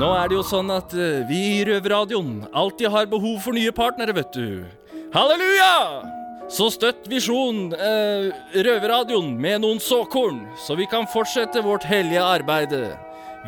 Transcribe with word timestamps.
Nå 0.00 0.06
er 0.16 0.30
det 0.30 0.36
jo 0.38 0.42
sånn 0.46 0.70
at 0.72 0.94
eh, 0.96 1.18
vi 1.28 1.38
i 1.58 1.64
Røverradioen 1.68 2.46
alltid 2.56 2.88
har 2.88 3.08
behov 3.10 3.42
for 3.44 3.52
nye 3.52 3.72
partnere, 3.74 4.14
vet 4.16 4.32
du. 4.32 4.62
Halleluja! 5.12 5.74
Så 6.48 6.70
støtt 6.72 7.04
Visjon 7.10 7.74
eh, 7.76 8.30
Røverradioen 8.64 9.34
med 9.36 9.60
noen 9.60 9.82
såkorn, 9.82 10.38
så 10.64 10.72
vi 10.78 10.86
kan 10.88 11.04
fortsette 11.12 11.60
vårt 11.66 11.84
hellige 11.84 12.22
arbeide. 12.24 12.94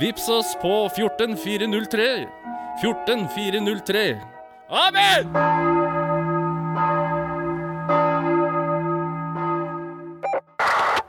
Vips 0.02 0.28
oss 0.28 0.52
på 0.60 0.74
14403. 0.92 2.10
14403. 2.84 4.04
Amen! 4.82 5.32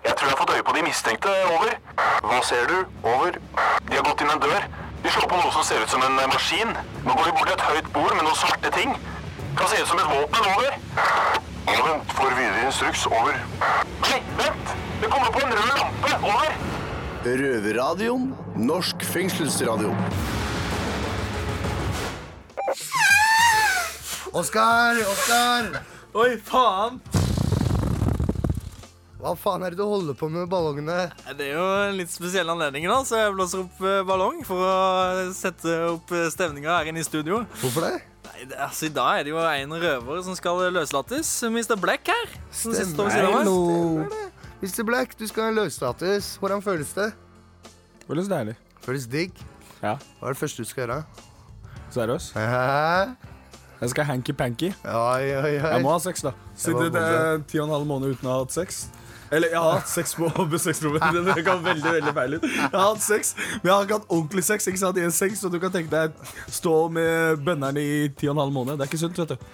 Jeg 0.07 0.15
tror 0.15 0.23
jeg 0.23 0.31
har 0.31 0.39
fått 0.39 0.55
øye 0.55 0.63
på 0.71 0.79
de 0.79 0.87
mistenkte. 0.87 1.35
Over. 1.51 1.75
Hva 2.31 2.41
ser 2.47 2.63
du? 2.71 2.79
Over. 3.03 3.41
De 3.91 3.99
har 3.99 4.07
gått 4.07 4.23
inn 4.23 4.35
en 4.37 4.43
dør. 4.47 4.82
De 5.03 5.11
slår 5.11 5.27
på 5.27 5.35
noe 5.35 5.51
som 5.51 5.63
ser 5.67 5.83
ut 5.83 5.91
som 5.91 6.03
en 6.05 6.19
eh, 6.19 6.29
maskin. 6.31 6.69
Nå 7.03 7.15
går 7.17 7.25
vi 7.27 7.33
bort 7.35 7.49
til 7.49 7.57
et 7.57 7.65
høyt 7.67 7.89
bord 7.95 8.13
med 8.15 8.23
noen 8.23 8.39
svarte 8.39 8.71
ting. 8.75 8.93
Kan 9.59 9.67
se 9.69 9.81
ut 9.81 9.89
som 9.89 9.99
et 9.99 10.07
våpen. 10.07 10.47
Over. 10.53 10.77
Vent, 11.67 12.13
får 12.15 12.35
videre 12.37 12.67
instruks. 12.67 13.05
Over. 13.11 13.39
Nei, 14.05 14.19
vent! 14.39 14.75
Det 15.01 15.09
kommer 15.11 15.33
på 15.35 15.43
en 15.43 15.51
rød 15.57 15.73
lampe. 15.75 16.13
Over. 16.23 16.55
Røverradioen. 17.25 18.29
Norsk 18.55 19.03
fengselsradio. 19.13 19.91
Oskar! 24.33 25.03
Oskar! 25.11 25.83
Oi, 26.13 26.31
faen! 26.47 27.01
Hva 29.23 29.37
faen 29.39 29.63
er 29.63 29.71
det 29.71 29.79
du 29.79 29.85
holder 29.87 30.15
på 30.19 30.27
med 30.27 30.49
ballongene? 30.51 31.05
Det 31.39 31.45
er 31.45 31.53
jo 31.55 31.63
en 31.85 31.93
litt 31.95 32.11
spesiell 32.11 32.49
anledning, 32.51 32.89
da, 32.91 32.97
så 33.07 33.21
jeg 33.21 33.35
blåser 33.37 33.61
opp 33.61 33.77
eh, 33.87 34.01
ballong 34.03 34.41
for 34.43 34.59
å 34.67 34.71
sette 35.31 35.75
opp 35.93 36.09
eh, 36.11 36.25
stemninga 36.33 36.73
her 36.73 36.89
inne 36.91 36.99
i 36.99 37.05
studio. 37.07 37.37
Hvorfor 37.61 37.85
det? 37.85 37.91
Nei, 38.27 38.49
det, 38.49 38.57
altså, 38.65 38.89
I 38.89 38.91
dag 38.97 39.21
er 39.21 39.23
det 39.23 39.31
jo 39.31 39.37
en 39.39 39.75
røver 39.85 40.19
som 40.27 40.35
skal 40.35 40.59
løslates. 40.75 41.29
Mr. 41.47 41.77
Black 41.79 42.11
her. 42.11 42.33
Som 42.51 42.75
Stemmer, 42.75 43.13
meg. 43.13 43.37
Hallo. 43.37 44.25
Mr. 44.59 44.83
Black, 44.89 45.15
du 45.15 45.23
skal 45.29 45.53
ha 45.53 45.53
en. 45.55 46.27
Hvordan 46.41 46.65
føles 46.65 46.91
det? 46.97 47.13
Føles 48.03 48.27
deilig. 48.27 48.57
Føles 48.83 49.05
digg. 49.07 49.39
Ja. 49.79 49.93
Hva 50.19 50.33
er 50.33 50.35
det 50.35 50.41
første 50.41 50.65
du 50.65 50.67
skal 50.67 50.83
gjøre? 50.83 50.99
Seriøs. 51.95 52.33
Hæ? 52.35 53.15
Jeg 53.83 53.95
skal 53.95 54.09
hanky-panky. 54.11 54.73
Oi, 54.83 55.31
oi, 55.31 55.39
oi. 55.47 55.55
Jeg 55.63 55.79
må 55.83 55.95
ha 55.95 56.03
sex, 56.03 56.27
da. 56.27 56.35
det 56.59 56.91
er 56.99 57.39
ti 57.47 57.63
og 57.63 57.69
en 57.69 57.73
halv 57.77 57.87
måned 57.87 58.17
uten 58.17 58.27
å 58.27 58.35
ha 58.35 58.43
hatt 58.43 58.55
sex. 58.55 58.83
Eller 59.33 59.53
jeg 59.53 59.59
har 59.59 59.79
hatt 59.79 59.89
sex 59.89 60.13
på 60.19 60.29
besøksrommet. 60.53 61.03
Det 61.33 61.43
kan 61.47 61.63
veldig 61.65 61.95
veldig 61.97 62.13
feil 62.19 62.37
ut. 62.37 62.47
Jeg 62.47 62.69
har 62.75 62.87
hatt 62.91 63.03
sex, 63.05 63.33
men 63.59 63.69
jeg 63.71 63.73
har 63.75 63.87
ikke 63.87 63.99
hatt 63.99 64.13
ordentlig 64.13 64.45
sex. 64.45 64.69
Ikke 64.69 64.81
sant? 64.83 64.99
I 65.01 65.07
en 65.07 65.15
seng, 65.15 65.35
så 65.39 65.49
du 65.51 65.59
kan 65.63 65.73
tenke 65.73 65.91
deg 65.93 66.33
stå 66.53 66.75
med 66.93 67.43
bønnerne 67.45 67.81
i 67.83 68.07
ti 68.13 68.29
og 68.29 68.37
en 68.37 68.43
halv 68.45 68.55
måned. 68.55 68.77
Det 68.77 68.85
er 68.85 68.91
ikke 68.91 69.03
sunt, 69.03 69.21
vet 69.23 69.35
du. 69.35 69.47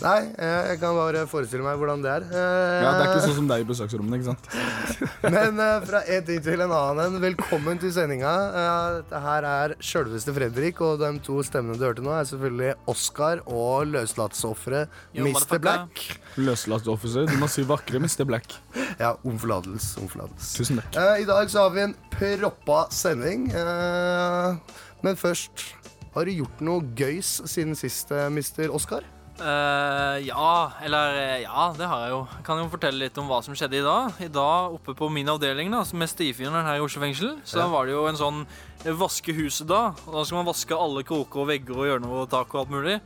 Nei, 0.00 0.30
eh, 0.40 0.68
jeg 0.70 0.78
kan 0.80 0.94
bare 0.96 1.26
forestille 1.28 1.60
meg 1.60 1.76
hvordan 1.76 2.00
det 2.00 2.08
er. 2.08 2.22
Eh, 2.32 2.76
Ja, 2.80 2.92
Det 2.96 3.02
er 3.04 3.10
ikke 3.10 3.24
sånn 3.26 3.34
som 3.36 3.48
deg 3.50 3.60
i 3.60 3.66
besøksrommene. 3.68 4.16
ikke 4.16 4.30
sant? 4.30 4.46
Men 5.34 5.60
eh, 5.60 5.82
fra 5.84 6.00
en 6.14 6.24
ting 6.24 6.40
til 6.46 6.62
en 6.64 6.72
annen. 6.72 7.18
Velkommen 7.20 7.80
til 7.82 7.92
sendinga. 7.92 8.30
Eh, 8.62 8.94
Dette 9.02 9.20
her 9.26 9.44
er 9.50 9.74
sjølveste 9.84 10.32
Fredrik, 10.38 10.80
og 10.86 11.02
de 11.02 11.10
to 11.26 11.36
stemmene 11.44 11.76
du 11.76 11.84
hørte 11.84 12.00
nå, 12.06 12.14
er 12.16 12.24
selvfølgelig 12.30 12.72
Oscar 12.94 13.42
og 13.44 13.90
løslatsofferet 13.92 14.88
Mr. 15.20 15.60
Black. 15.60 16.06
Løslatsoffiser. 16.40 17.28
Du 17.28 17.36
må 17.42 17.50
si 17.52 17.66
vakre 17.68 18.00
Mr. 18.00 18.24
Black. 18.24 18.56
Ja, 18.96 19.12
om 19.20 19.36
forlatelse. 19.42 20.00
Om 20.00 20.08
forlatelse. 20.16 20.56
Tusen 20.62 20.80
takk. 20.80 20.96
Eh, 20.96 21.26
I 21.26 21.28
dag 21.28 21.52
så 21.52 21.66
har 21.66 21.76
vi 21.76 21.84
en 21.90 21.96
proppa 22.16 22.86
sending. 22.88 23.50
Eh, 23.52 24.56
men 25.04 25.20
først, 25.20 25.68
har 26.16 26.24
du 26.26 26.32
gjort 26.40 26.64
noe 26.64 26.88
gøys 26.96 27.36
siden 27.52 27.76
sist, 27.76 28.08
Mr. 28.16 28.72
Mr. 28.72 29.04
Eh, 29.40 30.16
ja, 30.26 30.72
eller 30.84 31.14
eh, 31.16 31.42
Ja, 31.46 31.70
det 31.76 31.86
har 31.88 32.02
jeg 32.04 32.10
jo. 32.12 32.18
Jeg 32.36 32.44
kan 32.44 32.58
jo 32.60 32.66
fortelle 32.72 33.00
litt 33.06 33.20
om 33.20 33.28
hva 33.30 33.38
som 33.44 33.54
skjedde 33.56 33.78
i 33.78 33.84
dag. 33.84 34.18
I 34.20 34.28
dag 34.32 34.74
oppe 34.76 34.94
på 34.98 35.08
min 35.12 35.30
avdeling, 35.32 35.70
da, 35.72 35.80
som 35.88 36.02
er 36.04 36.10
stifjerneren 36.12 36.66
her 36.68 36.80
i 36.80 36.84
Oslo 36.84 37.00
fengsel, 37.04 37.38
så 37.48 37.64
var 37.72 37.88
det 37.88 37.94
jo 37.96 38.02
en 38.10 38.18
sånn 38.20 38.42
eh, 38.84 38.92
vaske 39.00 39.32
huset 39.36 39.70
da. 39.70 39.94
Og 40.06 40.18
da 40.18 40.26
skal 40.28 40.42
man 40.42 40.50
vaske 40.50 40.76
alle 40.76 41.04
kroker 41.08 41.44
og 41.44 41.48
vegger 41.52 41.78
og 41.78 41.88
hjørner 41.88 42.18
og 42.20 42.28
tak 42.32 42.52
og 42.52 42.64
alt 42.64 42.74
mulig. 42.74 42.98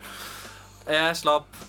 Jeg 0.90 1.20
slapp 1.22 1.62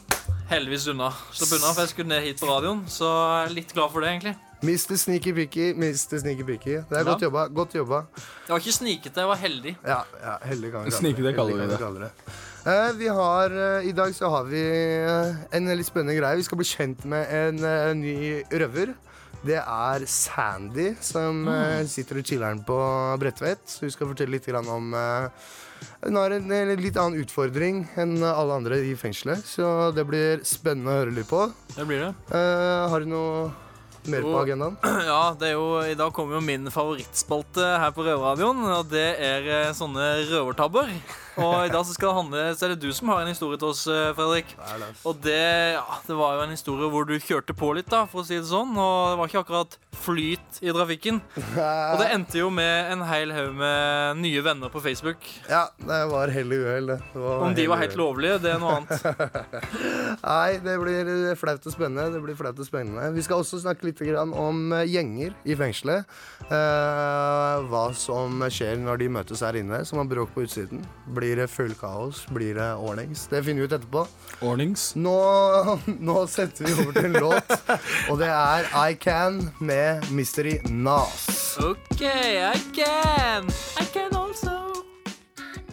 heldigvis 0.50 0.90
unna. 0.96 1.12
Slapp 1.36 1.54
unna, 1.60 1.70
for 1.76 1.84
jeg 1.86 1.94
skulle 1.94 2.12
ned 2.16 2.26
hit 2.26 2.42
på 2.42 2.50
radioen, 2.50 2.82
så 2.92 3.12
jeg 3.12 3.46
er 3.52 3.56
litt 3.60 3.76
glad 3.78 3.94
for 3.94 4.02
det, 4.02 4.16
egentlig. 4.16 4.36
Mr. 4.66 4.98
Sneaky 4.98 5.36
Picky, 5.36 5.70
Mr. 5.78 6.18
Sneaky 6.24 6.44
Picky. 6.48 6.76
Det 6.90 6.98
er 6.98 7.04
Ja. 7.04 7.12
godt 7.12 7.22
jobba. 7.22 7.48
Godt 7.54 7.76
jobba. 7.78 8.02
Jeg 8.18 8.50
var 8.56 8.60
ikke 8.60 8.74
snikete, 8.80 9.22
jeg 9.22 9.28
var 9.30 9.38
heldig. 9.38 9.78
Ja, 9.86 10.02
ja 10.24 10.36
heldig 10.42 10.72
kan 10.74 10.86
vi 10.86 10.90
kalle 10.90 10.92
det. 10.92 11.00
Snikete 11.00 11.34
kaller 11.38 12.00
vi 12.00 12.06
det. 12.10 12.12
Eh, 12.66 12.92
vi 12.98 13.08
har, 13.08 13.52
eh, 13.52 13.88
I 13.88 13.92
dag 13.92 14.16
så 14.16 14.30
har 14.30 14.44
vi 14.50 14.62
eh, 15.06 15.36
en 15.54 15.68
litt 15.78 15.86
spennende 15.86 16.16
greie. 16.18 16.40
Vi 16.40 16.46
skal 16.48 16.58
bli 16.58 16.66
kjent 16.66 17.04
med 17.06 17.30
en 17.30 17.60
eh, 17.62 17.90
ny 17.94 18.16
røver. 18.50 18.96
Det 19.46 19.60
er 19.62 20.06
Sandy 20.10 20.88
som 21.06 21.44
eh, 21.46 21.84
sitter 21.86 22.18
og 22.18 22.26
chiller'n 22.26 22.64
på 22.66 22.78
Bredtvet. 23.22 23.62
Så 23.70 23.86
hun 23.86 23.94
skal 23.94 24.10
fortelle 24.10 24.34
litt 24.34 24.50
grann 24.50 24.66
om 24.66 24.96
Hun 24.96 26.18
har 26.18 26.34
en, 26.34 26.50
litt 26.82 26.98
annen 26.98 27.22
utfordring 27.22 27.84
enn 28.02 28.16
alle 28.26 28.58
andre 28.58 28.80
i 28.82 28.96
fengselet. 28.98 29.46
Så 29.46 29.92
det 29.94 30.08
blir 30.10 30.42
spennende 30.42 30.90
å 30.90 31.04
høre 31.04 31.14
litt 31.14 31.30
på. 31.30 31.44
Det 31.76 31.86
blir 31.86 32.02
det. 32.02 32.40
Har 32.90 33.06
du 33.06 33.12
noe 33.12 33.52
mer 34.10 34.26
på 34.26 34.40
agendaen? 34.42 34.80
Ja, 35.12 35.36
det 35.38 35.52
er 35.52 35.60
jo, 35.60 35.70
I 35.86 35.94
dag 36.02 36.10
kommer 36.18 36.40
jo 36.40 36.42
min 36.48 36.74
favorittspalte 36.74 37.76
her 37.84 37.94
på 37.94 38.08
Røverradioen, 38.10 38.66
og 38.80 38.90
det 38.90 39.06
er 39.22 39.70
sånne 39.78 40.10
røvertabber. 40.32 40.90
Og 41.42 41.66
i 41.66 41.72
dag 41.72 41.84
så 41.84 41.96
skal 41.96 42.12
det 42.12 42.18
handle 42.20 42.44
Så 42.56 42.66
er 42.66 42.74
det 42.74 42.84
du 42.84 42.92
som 42.96 43.12
har 43.12 43.24
en 43.24 43.32
historie 43.32 43.60
til 43.60 43.72
oss, 43.72 43.86
eh, 43.92 44.12
Fredrik. 44.16 44.54
Og 45.06 45.18
det, 45.24 45.76
ja, 45.76 46.00
det 46.08 46.18
var 46.18 46.38
jo 46.38 46.46
en 46.46 46.54
historie 46.56 46.90
hvor 46.92 47.08
du 47.08 47.16
kjørte 47.20 47.56
på 47.58 47.72
litt, 47.76 47.90
da, 47.92 48.06
for 48.10 48.24
å 48.24 48.28
si 48.28 48.38
det 48.38 48.48
sånn. 48.50 48.72
Og 48.76 49.12
det 49.12 49.20
var 49.20 49.32
ikke 49.32 49.44
akkurat 49.44 49.78
flyt 50.06 50.60
i 50.64 50.72
trafikken. 50.76 51.22
Og 51.94 52.00
det 52.02 52.10
endte 52.14 52.40
jo 52.40 52.50
med 52.54 52.92
en 52.94 53.04
hel 53.10 53.34
haug 53.36 53.54
med 53.58 54.22
nye 54.22 54.44
venner 54.46 54.72
på 54.72 54.82
Facebook. 54.84 55.28
Ja, 55.50 55.66
det 55.80 56.02
var 56.12 56.32
hell 56.34 56.54
i 56.56 56.60
uhell, 56.62 56.94
det. 56.94 57.00
Om 57.16 57.56
de 57.58 57.68
var 57.72 57.82
helt 57.84 57.98
lovlige, 58.00 58.40
det 58.44 58.54
er 58.56 58.62
noe 58.62 58.80
annet. 58.80 59.06
Nei, 60.26 60.58
det 60.64 60.78
blir 60.82 61.12
flaut 61.40 61.66
og 61.66 61.76
spennende. 61.76 62.10
Det 62.14 62.24
blir 62.24 62.38
flaut 62.40 62.60
og 62.60 62.68
spennende. 62.68 63.10
Vi 63.16 63.26
skal 63.26 63.44
også 63.44 63.62
snakke 63.64 63.90
litt 63.90 64.04
om 64.16 64.76
eh, 64.76 64.86
gjenger 64.92 65.36
i 65.48 65.56
fengselet. 65.58 66.06
Eh, 66.46 67.66
hva 67.72 67.86
som 67.98 68.44
skjer 68.52 68.78
når 68.82 69.02
de 69.02 69.12
møtes 69.18 69.44
her 69.46 69.58
inne, 69.60 69.82
som 69.88 70.02
har 70.02 70.10
bråk 70.10 70.34
på 70.36 70.46
utsiden. 70.46 70.84
Blir 71.16 71.25
det 71.34 71.48
full 71.50 71.74
kaos? 71.80 72.22
Blir 72.30 72.54
det 72.60 72.68
ordnings? 72.78 73.26
Det 73.32 73.42
finner 73.44 73.64
vi 73.64 73.68
ut 73.70 73.74
etterpå. 73.74 74.04
Ordnings. 74.46 74.92
Nå, 74.96 75.16
nå 76.10 76.18
setter 76.30 76.68
vi 76.68 76.76
over 76.84 76.94
til 76.94 77.10
en 77.10 77.18
låt, 77.26 77.56
og 78.12 78.22
det 78.22 78.30
er 78.30 78.70
I 78.78 78.94
Can 79.02 79.42
med 79.58 80.06
Mystery 80.14 80.60
Nas. 80.70 81.58
OK, 81.64 82.06
I 82.06 82.54
can. 82.76 83.50
I 83.82 83.90
can 83.90 84.14
also. 84.22 84.60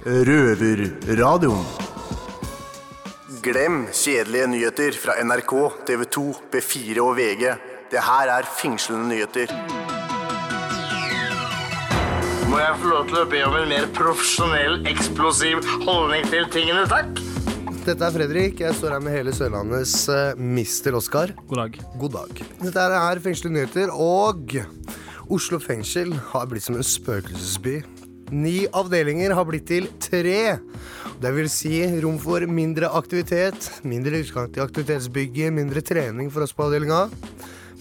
Røverradioen. 0.06 1.66
Glem 3.42 3.84
kjedelige 3.92 4.46
nyheter 4.46 4.96
fra 5.04 5.18
NRK, 5.20 5.54
TV 5.86 6.04
2, 6.04 6.26
B4 6.54 7.00
og 7.02 7.16
VG. 7.18 7.48
Det 7.92 8.08
her 8.08 8.36
er 8.38 8.52
fengslende 8.56 9.08
nyheter. 9.10 9.81
Må 12.52 12.58
jeg 12.60 12.72
få 12.82 12.88
lov 12.90 13.06
til 13.08 13.16
å 13.16 13.28
be 13.32 13.38
om 13.46 13.54
en 13.56 13.70
mer 13.70 13.86
profesjonell, 13.96 14.74
eksplosiv 14.90 15.62
holdning 15.86 16.26
til 16.28 16.44
tingene, 16.52 16.82
takk? 16.84 17.22
Dette 17.86 18.04
er 18.04 18.12
Fredrik. 18.12 18.58
Jeg 18.60 18.76
står 18.76 18.92
her 18.92 19.00
med 19.00 19.14
hele 19.16 19.32
Sørlandets 19.32 19.94
uh, 20.12 20.36
Mister 20.36 20.98
Oscar. 20.98 21.32
God 21.48 21.62
dag. 21.62 21.78
God 22.02 22.12
dag. 22.18 22.42
Dette 22.60 22.84
her 22.84 22.96
er 22.98 23.22
Fengsel 23.24 23.54
Nyheter, 23.54 23.88
og 23.96 24.52
Oslo 25.32 25.62
fengsel 25.64 26.12
har 26.34 26.44
blitt 26.50 26.66
som 26.66 26.76
en 26.76 26.84
spøkelsesby. 26.84 27.78
Ni 28.36 28.66
avdelinger 28.68 29.32
har 29.32 29.48
blitt 29.48 29.70
til 29.72 29.88
tre. 30.04 30.58
Det 31.24 31.32
vil 31.32 31.48
si 31.48 31.80
rom 32.04 32.20
for 32.20 32.44
mindre 32.44 32.92
aktivitet, 33.00 33.70
mindre 33.80 34.20
utgang 34.26 34.52
til 34.52 34.66
aktivitetsbygget, 34.68 35.56
mindre 35.56 35.80
trening 35.80 36.28
for 36.28 36.44
oss 36.44 36.52
på 36.52 36.68
avdelinga. 36.68 37.06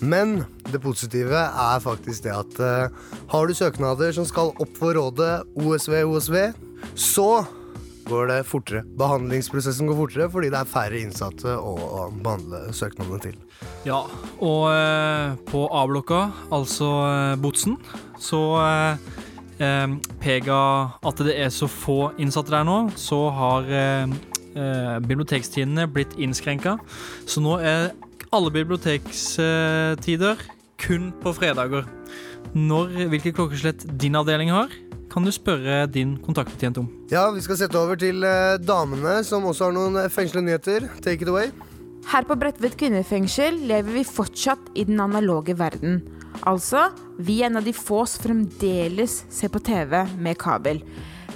Men 0.02 0.42
det 0.72 0.82
positive 0.82 1.38
er 1.38 1.82
faktisk 1.84 2.26
det 2.26 2.34
at 2.34 2.60
uh, 2.60 3.16
har 3.32 3.48
du 3.48 3.54
søknader 3.54 4.14
som 4.16 4.26
skal 4.26 4.54
opp 4.58 4.78
for 4.80 4.98
rådet 4.98 5.44
OSV, 5.62 6.02
OSV, 6.10 6.38
så 6.98 7.44
går 8.10 8.32
det 8.32 8.40
fortere. 8.50 8.82
Behandlingsprosessen 8.98 9.88
går 9.88 10.00
fortere 10.00 10.30
fordi 10.34 10.50
det 10.52 10.58
er 10.58 10.70
færre 10.70 11.00
innsatte 11.00 11.54
å 11.54 12.10
behandle 12.18 12.64
søknadene 12.76 13.22
til. 13.22 13.38
Ja, 13.86 14.02
og 14.42 14.64
uh, 14.74 15.38
på 15.52 15.68
A-blokka, 15.70 16.24
altså 16.50 16.90
uh, 17.06 17.40
Botsen, 17.42 17.78
så 18.20 18.42
pega 20.18 20.60
at 21.06 21.20
det 21.22 21.36
er 21.38 21.52
så 21.54 21.68
få 21.70 22.16
innsatte 22.18 22.50
der 22.50 22.64
nå, 22.66 22.78
så 22.98 23.28
har 23.30 23.68
bibliotekstidene 25.06 25.86
blitt 25.86 26.16
innskrenka. 26.18 26.80
Så 27.30 27.44
nå 27.46 27.60
er 27.62 27.92
alle 28.32 28.52
bibliotekstider 28.54 30.40
kun 30.82 31.12
på 31.22 31.34
fredager. 31.36 31.86
Når, 32.56 32.94
hvilket 33.12 33.36
klokkeslett 33.36 33.84
din 34.00 34.16
avdeling 34.18 34.52
har, 34.54 34.72
kan 35.12 35.26
du 35.28 35.32
spørre 35.36 35.84
din 35.92 36.16
kontaktbetjent 36.24 36.80
om. 36.80 36.88
Ja, 37.12 37.26
vi 37.36 37.44
skal 37.44 37.60
sette 37.60 37.80
over 37.80 38.00
til 38.00 38.24
eh, 38.24 38.56
damene, 38.64 39.20
som 39.28 39.44
også 39.50 39.68
har 39.68 39.76
noen 39.76 40.00
eh, 40.00 40.12
fengslende 40.12 40.48
nyheter. 40.48 40.88
Take 41.04 41.26
it 41.26 41.32
away. 41.32 41.52
Her 42.08 42.26
på 42.26 42.38
Bredtvet 42.40 42.78
kvinnefengsel 42.80 43.60
lever 43.70 44.00
vi 44.00 44.06
fortsatt 44.08 44.72
i 44.80 44.88
den 44.88 45.04
analoge 45.04 45.58
verden. 45.60 46.00
Altså, 46.48 46.88
vi 47.20 47.42
er 47.42 47.52
en 47.52 47.60
av 47.60 47.68
de 47.68 47.76
få 47.76 48.06
som 48.08 48.24
fremdeles 48.24 49.20
ser 49.30 49.52
på 49.52 49.60
TV 49.62 50.00
med 50.16 50.40
kabel. 50.42 50.80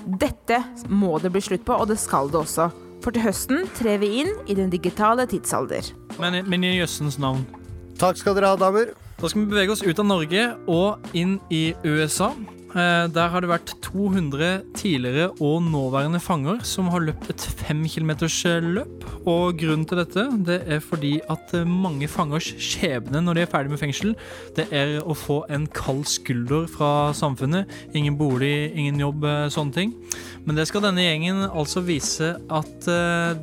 Dette 0.06 0.63
må 0.88 1.19
det 1.19 1.33
bli 1.36 1.44
slutt 1.44 1.68
på, 1.68 1.75
og 1.75 1.91
det 1.91 2.00
skal 2.00 2.31
det 2.31 2.39
også. 2.39 2.71
For 3.06 3.13
til 3.13 3.22
høsten 3.22 3.68
trer 3.78 4.00
vi 4.02 4.07
inn 4.24 4.31
i 4.50 4.56
den 4.57 4.72
digitale 4.74 5.28
tidsalder. 5.30 5.92
Men, 6.18 6.40
men 6.50 6.63
i 6.66 6.72
jøssens 6.80 7.19
navn. 7.22 7.44
Takk 8.02 8.18
skal 8.18 8.34
dere 8.34 8.50
ha, 8.50 8.57
damer. 8.57 8.96
Da 9.19 9.30
skal 9.30 9.44
vi 9.44 9.52
bevege 9.52 9.75
oss 9.75 9.84
ut 9.86 10.00
av 10.02 10.07
Norge 10.10 10.48
og 10.66 11.06
inn 11.13 11.36
i 11.54 11.68
USA. 11.86 12.31
Eh, 12.75 13.07
Der 13.07 13.30
har 13.31 13.39
det 13.39 13.48
vært 13.48 13.72
200 13.86 14.66
tidligere 14.75 15.30
og 15.39 15.63
nåværende 15.63 16.19
fanger 16.19 16.60
som 16.68 16.89
har 16.92 17.06
løpt 17.07 17.30
et 17.31 17.45
fem 17.62 17.86
kilometers 17.88 18.36
eh, 18.50 18.60
løp. 18.60 19.06
Og 19.25 19.56
grunnen 19.57 19.86
til 19.88 20.01
dette 20.01 20.25
det 20.45 20.57
er 20.68 20.83
fordi 20.83 21.13
at 21.31 21.54
eh, 21.56 21.63
mange 21.63 22.10
fangers 22.12 22.51
skjebne 22.60 23.24
når 23.24 23.39
de 23.39 23.45
er 23.45 23.51
ferdig 23.54 23.72
med 23.72 23.80
fengsel, 23.80 24.12
det 24.57 24.68
er 24.75 24.98
å 25.07 25.16
få 25.16 25.45
en 25.56 25.69
kald 25.72 26.04
skulder 26.10 26.68
fra 26.68 27.13
samfunnet. 27.16 27.72
Ingen 27.95 28.19
bolig, 28.19 28.74
ingen 28.75 29.00
jobb, 29.00 29.24
sånne 29.54 29.75
ting. 29.75 29.95
Men 30.45 30.60
det 30.60 30.68
skal 30.68 30.83
denne 30.83 31.06
gjengen 31.06 31.45
altså 31.48 31.81
vise 31.86 32.36
at 32.51 32.89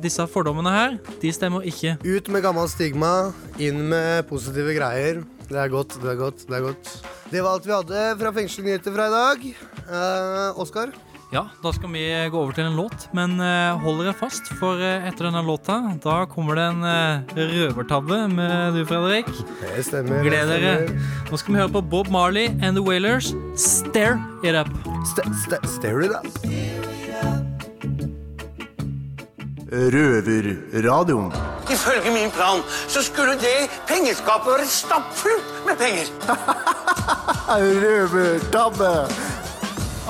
disse 0.03 0.23
fordommene 0.29 0.71
her, 0.71 0.97
de 1.21 1.33
stemmer 1.33 1.65
ikke. 1.67 1.97
Ut 2.05 2.29
med 2.31 2.45
gammelt 2.45 2.71
stigma, 2.71 3.33
inn 3.57 3.81
med 3.89 4.27
positive 4.29 4.77
greier. 4.77 5.23
Det 5.49 5.59
er 5.59 5.71
godt, 5.71 5.97
det 6.01 6.11
er 6.13 6.19
godt, 6.19 6.45
det 6.49 6.57
er 6.59 6.67
godt. 6.69 6.93
Det 7.31 7.41
var 7.43 7.57
alt 7.57 7.65
vi 7.67 7.73
hadde 7.73 8.03
fra 8.19 8.31
fengselsnyheter 8.35 8.93
fra 8.95 9.07
i 9.09 9.13
dag. 9.17 9.49
Eh, 9.87 10.61
Oskar? 10.61 10.93
Ja, 11.33 11.47
da 11.63 11.71
skal 11.73 11.89
vi 11.89 12.03
gå 12.29 12.37
over 12.37 12.53
til 12.53 12.67
en 12.67 12.75
låt, 12.77 13.07
men 13.17 13.39
eh, 13.41 13.79
hold 13.81 14.03
dere 14.03 14.13
fast, 14.13 14.51
for 14.59 14.77
eh, 14.77 15.07
etter 15.09 15.25
denne 15.31 15.41
låta, 15.47 15.79
da 16.03 16.19
kommer 16.29 16.59
det 16.59 16.67
en 16.75 16.85
eh, 16.85 17.33
røvertabbe 17.55 18.19
med 18.35 18.77
du, 18.77 18.83
Fredrik. 18.85 19.33
Det 19.63 19.87
stemmer. 19.89 20.21
Gled 20.21 20.53
det 20.53 20.61
dere. 20.61 20.77
stemmer. 20.85 21.27
Nå 21.31 21.41
skal 21.41 21.55
vi 21.57 21.63
høre 21.63 21.73
på 21.79 21.85
Bob 21.95 22.13
Marley 22.13 22.51
and 22.61 22.77
The 22.77 22.85
Wailers, 22.85 23.33
Stare 23.57 24.21
It 24.45 24.53
Up. 24.53 24.69
St 25.09 25.25
st 25.41 25.63
stare 25.79 26.05
it 26.05 26.13
up. 26.13 26.92
Røverradioen. 29.73 31.31
Ifølge 31.73 32.11
min 32.13 32.29
plan 32.33 32.61
så 32.91 33.01
skulle 33.01 33.33
det 33.41 33.71
pengeskapet 33.89 34.51
være 34.53 34.67
stappfullt 34.69 35.63
med 35.65 35.79
penger. 35.81 36.11
Røvertabbe. 37.83 38.91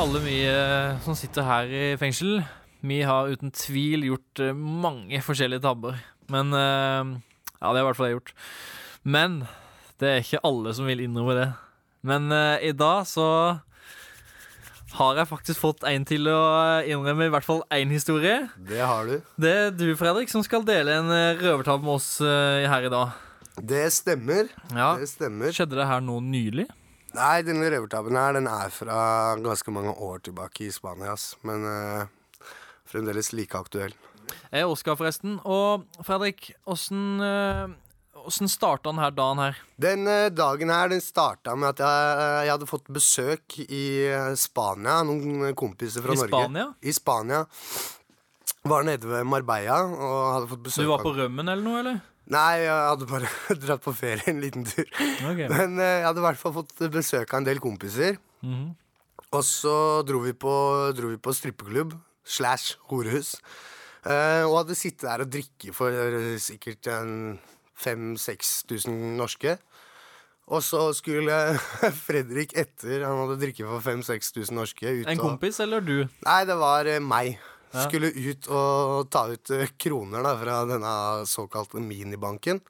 Alle 0.03 0.19
vi 0.25 0.39
eh, 0.49 0.99
som 1.05 1.15
sitter 1.15 1.47
her 1.47 1.69
i 1.71 1.83
fengsel, 2.01 2.41
vi 2.83 2.99
har 3.07 3.29
uten 3.31 3.53
tvil 3.55 4.03
gjort 4.09 4.41
eh, 4.43 4.55
mange 4.57 5.21
forskjellige 5.23 5.63
tabber. 5.63 5.99
Men 6.33 6.51
eh, 6.51 7.13
Ja, 7.61 7.71
det 7.71 7.77
har 7.77 7.83
i 7.85 7.87
hvert 7.87 7.99
fall 8.01 8.09
jeg 8.09 8.17
gjort. 8.17 8.33
Men 9.07 9.43
det 10.01 10.09
er 10.09 10.23
ikke 10.25 10.43
alle 10.43 10.73
som 10.75 10.89
vil 10.89 11.05
innrømme 11.05 11.37
det. 11.39 11.51
Men 12.03 12.27
i 12.59 12.73
dag 12.75 13.05
så 13.07 13.27
har 14.93 15.17
jeg 15.17 15.29
faktisk 15.29 15.61
fått 15.61 15.85
en 15.89 16.05
til 16.05 16.27
å 16.29 16.39
innrømme 16.85 17.27
i 17.27 17.33
hvert 17.33 17.45
fall 17.45 17.63
én 17.73 17.91
historie. 17.93 18.43
Det 18.69 18.81
har 18.81 19.09
du. 19.09 19.15
Det 19.41 19.53
er 19.65 19.73
du, 19.73 19.87
Fredrik, 19.97 20.29
som 20.29 20.45
skal 20.45 20.65
dele 20.67 20.99
en 21.01 21.09
eh, 21.13 21.41
med 21.41 21.91
oss 21.95 22.19
eh, 22.21 22.69
her 22.69 22.85
i 22.85 22.93
dag. 22.93 23.15
Det 23.57 23.85
stemmer. 23.93 24.49
Ja. 24.73 24.93
Det 24.99 25.09
stemmer. 25.09 25.53
Skjedde 25.53 25.77
det 25.77 25.89
her 25.89 26.01
nå 26.01 26.19
nylig? 26.25 26.67
Nei, 27.13 27.43
denne 27.45 27.69
røvertabben 27.69 28.17
her, 28.17 28.33
den 28.37 28.49
er 28.49 28.73
fra 28.73 29.35
ganske 29.41 29.73
mange 29.73 29.93
år 29.93 30.23
tilbake 30.25 30.65
i 30.65 30.71
Spania. 30.73 31.13
Men 31.45 31.67
uh, 31.67 32.47
fremdeles 32.89 33.29
like 33.37 33.57
aktuell. 33.57 33.93
Jeg 34.49 34.63
er 34.63 34.69
Oskar, 34.69 34.97
forresten. 34.97 35.37
Og 35.45 35.85
Fredrik, 36.01 36.49
åssen 36.65 37.21
Åssen 38.23 38.49
starta 38.51 38.89
denne 38.91 39.09
dagen 39.11 39.41
her? 39.41 39.57
Den 39.83 40.07
eh, 40.07 40.29
dagen 40.31 40.71
her, 40.71 40.87
den 40.93 41.01
starta 41.03 41.55
med 41.59 41.73
at 41.73 41.81
jeg, 41.83 42.29
jeg 42.47 42.53
hadde 42.53 42.69
fått 42.69 42.87
besøk 42.95 43.57
i 43.65 43.83
eh, 44.07 44.29
Spania. 44.39 45.01
Noen 45.07 45.51
kompiser 45.59 46.05
fra 46.05 46.15
I 46.15 46.21
Norge. 46.21 46.31
Spania? 46.31 46.65
I 46.79 46.95
Spania. 46.95 47.43
Var 48.63 48.87
nede 48.87 49.09
ved 49.09 49.27
Marbella 49.27 49.81
og 49.83 50.19
hadde 50.37 50.51
fått 50.53 50.63
besøk 50.69 50.85
Du 50.85 50.91
var 50.93 51.03
på 51.03 51.11
rømmen 51.17 51.51
eller 51.51 51.65
noe, 51.65 51.81
eller? 51.83 51.99
Nei, 52.31 52.63
jeg 52.63 52.71
hadde 52.71 53.09
bare 53.09 53.31
dratt 53.65 53.83
på 53.83 53.91
ferie 53.97 54.23
en 54.31 54.39
liten 54.43 54.63
tur. 54.67 54.87
Okay. 55.33 55.49
Men 55.51 55.75
eh, 55.75 55.99
jeg 55.99 56.07
hadde 56.07 56.23
i 56.23 56.27
hvert 56.29 56.39
fall 56.39 56.55
fått 56.61 56.87
besøk 56.93 57.27
av 57.27 57.41
en 57.41 57.49
del 57.49 57.61
kompiser. 57.63 58.17
Mhm. 58.45 58.71
Og 59.33 59.41
så 59.41 59.75
dro 60.05 60.19
vi 60.21 60.31
på, 60.37 60.53
dro 60.93 61.09
vi 61.09 61.17
på 61.17 61.33
strippeklubb 61.33 61.95
slash 62.23 62.77
horehus. 62.91 63.33
Eh, 64.05 64.43
og 64.45 64.59
hadde 64.59 64.77
sittet 64.77 65.07
der 65.07 65.23
og 65.23 65.31
drikke 65.33 65.73
for 65.75 65.95
eh, 65.95 66.35
sikkert 66.43 66.89
en 66.93 67.13
5000-6000 67.79 69.15
norske. 69.17 69.57
Og 70.51 70.59
så 70.65 70.89
skulle 70.97 71.31
Fredrik 72.05 72.51
etter 72.59 73.05
han 73.07 73.21
hadde 73.23 73.39
drikket 73.41 73.65
for 73.69 73.79
5000-6000 73.85 74.57
norske 74.57 74.91
ut 75.01 75.07
En 75.07 75.19
og- 75.19 75.25
kompis 75.29 75.59
eller 75.63 75.81
du? 75.81 75.97
Nei, 76.25 76.41
det 76.49 76.57
var 76.59 76.89
eh, 76.91 76.99
meg. 76.99 77.37
Ja. 77.73 77.87
Skulle 77.87 78.11
ut 78.13 78.45
og 78.53 79.07
ta 79.09 79.23
ut 79.31 79.49
eh, 79.55 79.71
kroner 79.81 80.21
da, 80.21 80.35
fra 80.37 80.59
denne 80.69 80.93
såkalte 81.25 81.81
minibanken. 81.81 82.61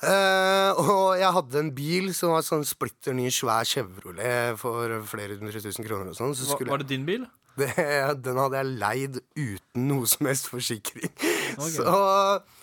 Uh, 0.00 0.72
og 0.80 1.18
jeg 1.20 1.28
hadde 1.36 1.58
en 1.60 1.70
bil 1.76 2.06
som 2.16 2.32
var 2.32 2.40
sånn 2.46 2.62
splitter 2.64 3.12
ny, 3.12 3.26
svær 3.36 3.66
Chevrolet 3.68 4.56
for 4.56 4.94
flere 5.10 5.36
hundre 5.36 5.60
tusen 5.60 5.84
kroner. 5.84 6.08
og 6.08 6.16
sånn. 6.16 6.32
Så 6.32 6.54
Var, 6.54 6.70
var 6.72 6.80
det 6.80 6.88
din 6.88 7.04
bil? 7.04 7.26
det, 7.60 7.74
den 8.24 8.40
hadde 8.40 8.62
jeg 8.62 8.78
leid 8.80 9.18
uten 9.36 9.84
noe 9.90 10.08
som 10.08 10.30
helst 10.30 10.48
forsikring. 10.48 11.12
Så 11.60 11.84
i 11.84 12.59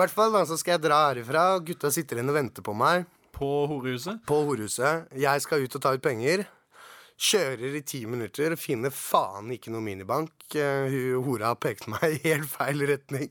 hvert 0.00 0.14
fall 0.14 0.32
da, 0.34 0.44
så 0.48 0.56
skal 0.60 0.76
jeg 0.76 0.84
dra 0.88 1.00
herifra. 1.08 1.44
og 1.56 1.66
Gutta 1.68 1.90
sitter 1.94 2.18
igjen 2.20 2.32
og 2.32 2.38
venter 2.40 2.64
på 2.66 2.74
meg 2.76 3.04
På 3.36 3.66
horehuset? 3.70 4.22
på 4.28 4.40
horehuset. 4.48 5.10
Jeg 5.20 5.44
skal 5.44 5.64
ut 5.66 5.76
og 5.78 5.82
ta 5.84 5.92
ut 5.96 6.02
penger. 6.04 6.46
Kjører 7.20 7.74
i 7.76 7.82
ti 7.84 7.98
minutter, 8.08 8.54
finner 8.56 8.92
faen 8.94 9.50
ikke 9.52 9.72
noe 9.74 9.84
minibank. 9.84 10.32
Eh, 10.56 10.88
hun 10.88 11.26
hora 11.26 11.52
pekte 11.60 11.92
meg 11.92 12.16
i 12.16 12.30
helt 12.30 12.48
feil 12.48 12.80
retning. 12.88 13.28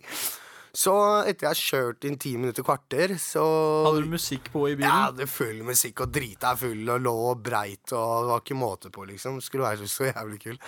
Så 0.69 0.93
etter 1.25 1.47
jeg 1.47 1.49
har 1.49 1.57
kjørt 1.57 2.05
inn 2.05 2.19
ti 2.21 2.35
minutter, 2.37 2.61
kvarter, 2.63 3.15
så 3.17 3.41
Hadde 3.87 4.03
du 4.05 4.11
musikk 4.13 4.51
på 4.53 4.67
i 4.69 4.75
bilen? 4.77 4.85
Ja, 4.85 5.09
det 5.09 5.25
full 5.33 5.63
musikk 5.65 6.03
og 6.05 6.11
drita 6.13 6.51
full 6.61 6.85
og 6.93 7.01
lå 7.01 7.15
breit 7.41 7.89
og 7.97 8.27
det 8.27 8.29
var 8.29 8.43
ikke 8.43 8.59
måte 8.61 8.91
på, 8.93 9.07
liksom. 9.09 9.41
Skulle 9.41 9.65
være 9.65 9.89
så 9.89 10.11
jævlig 10.11 10.37
kul. 10.45 10.59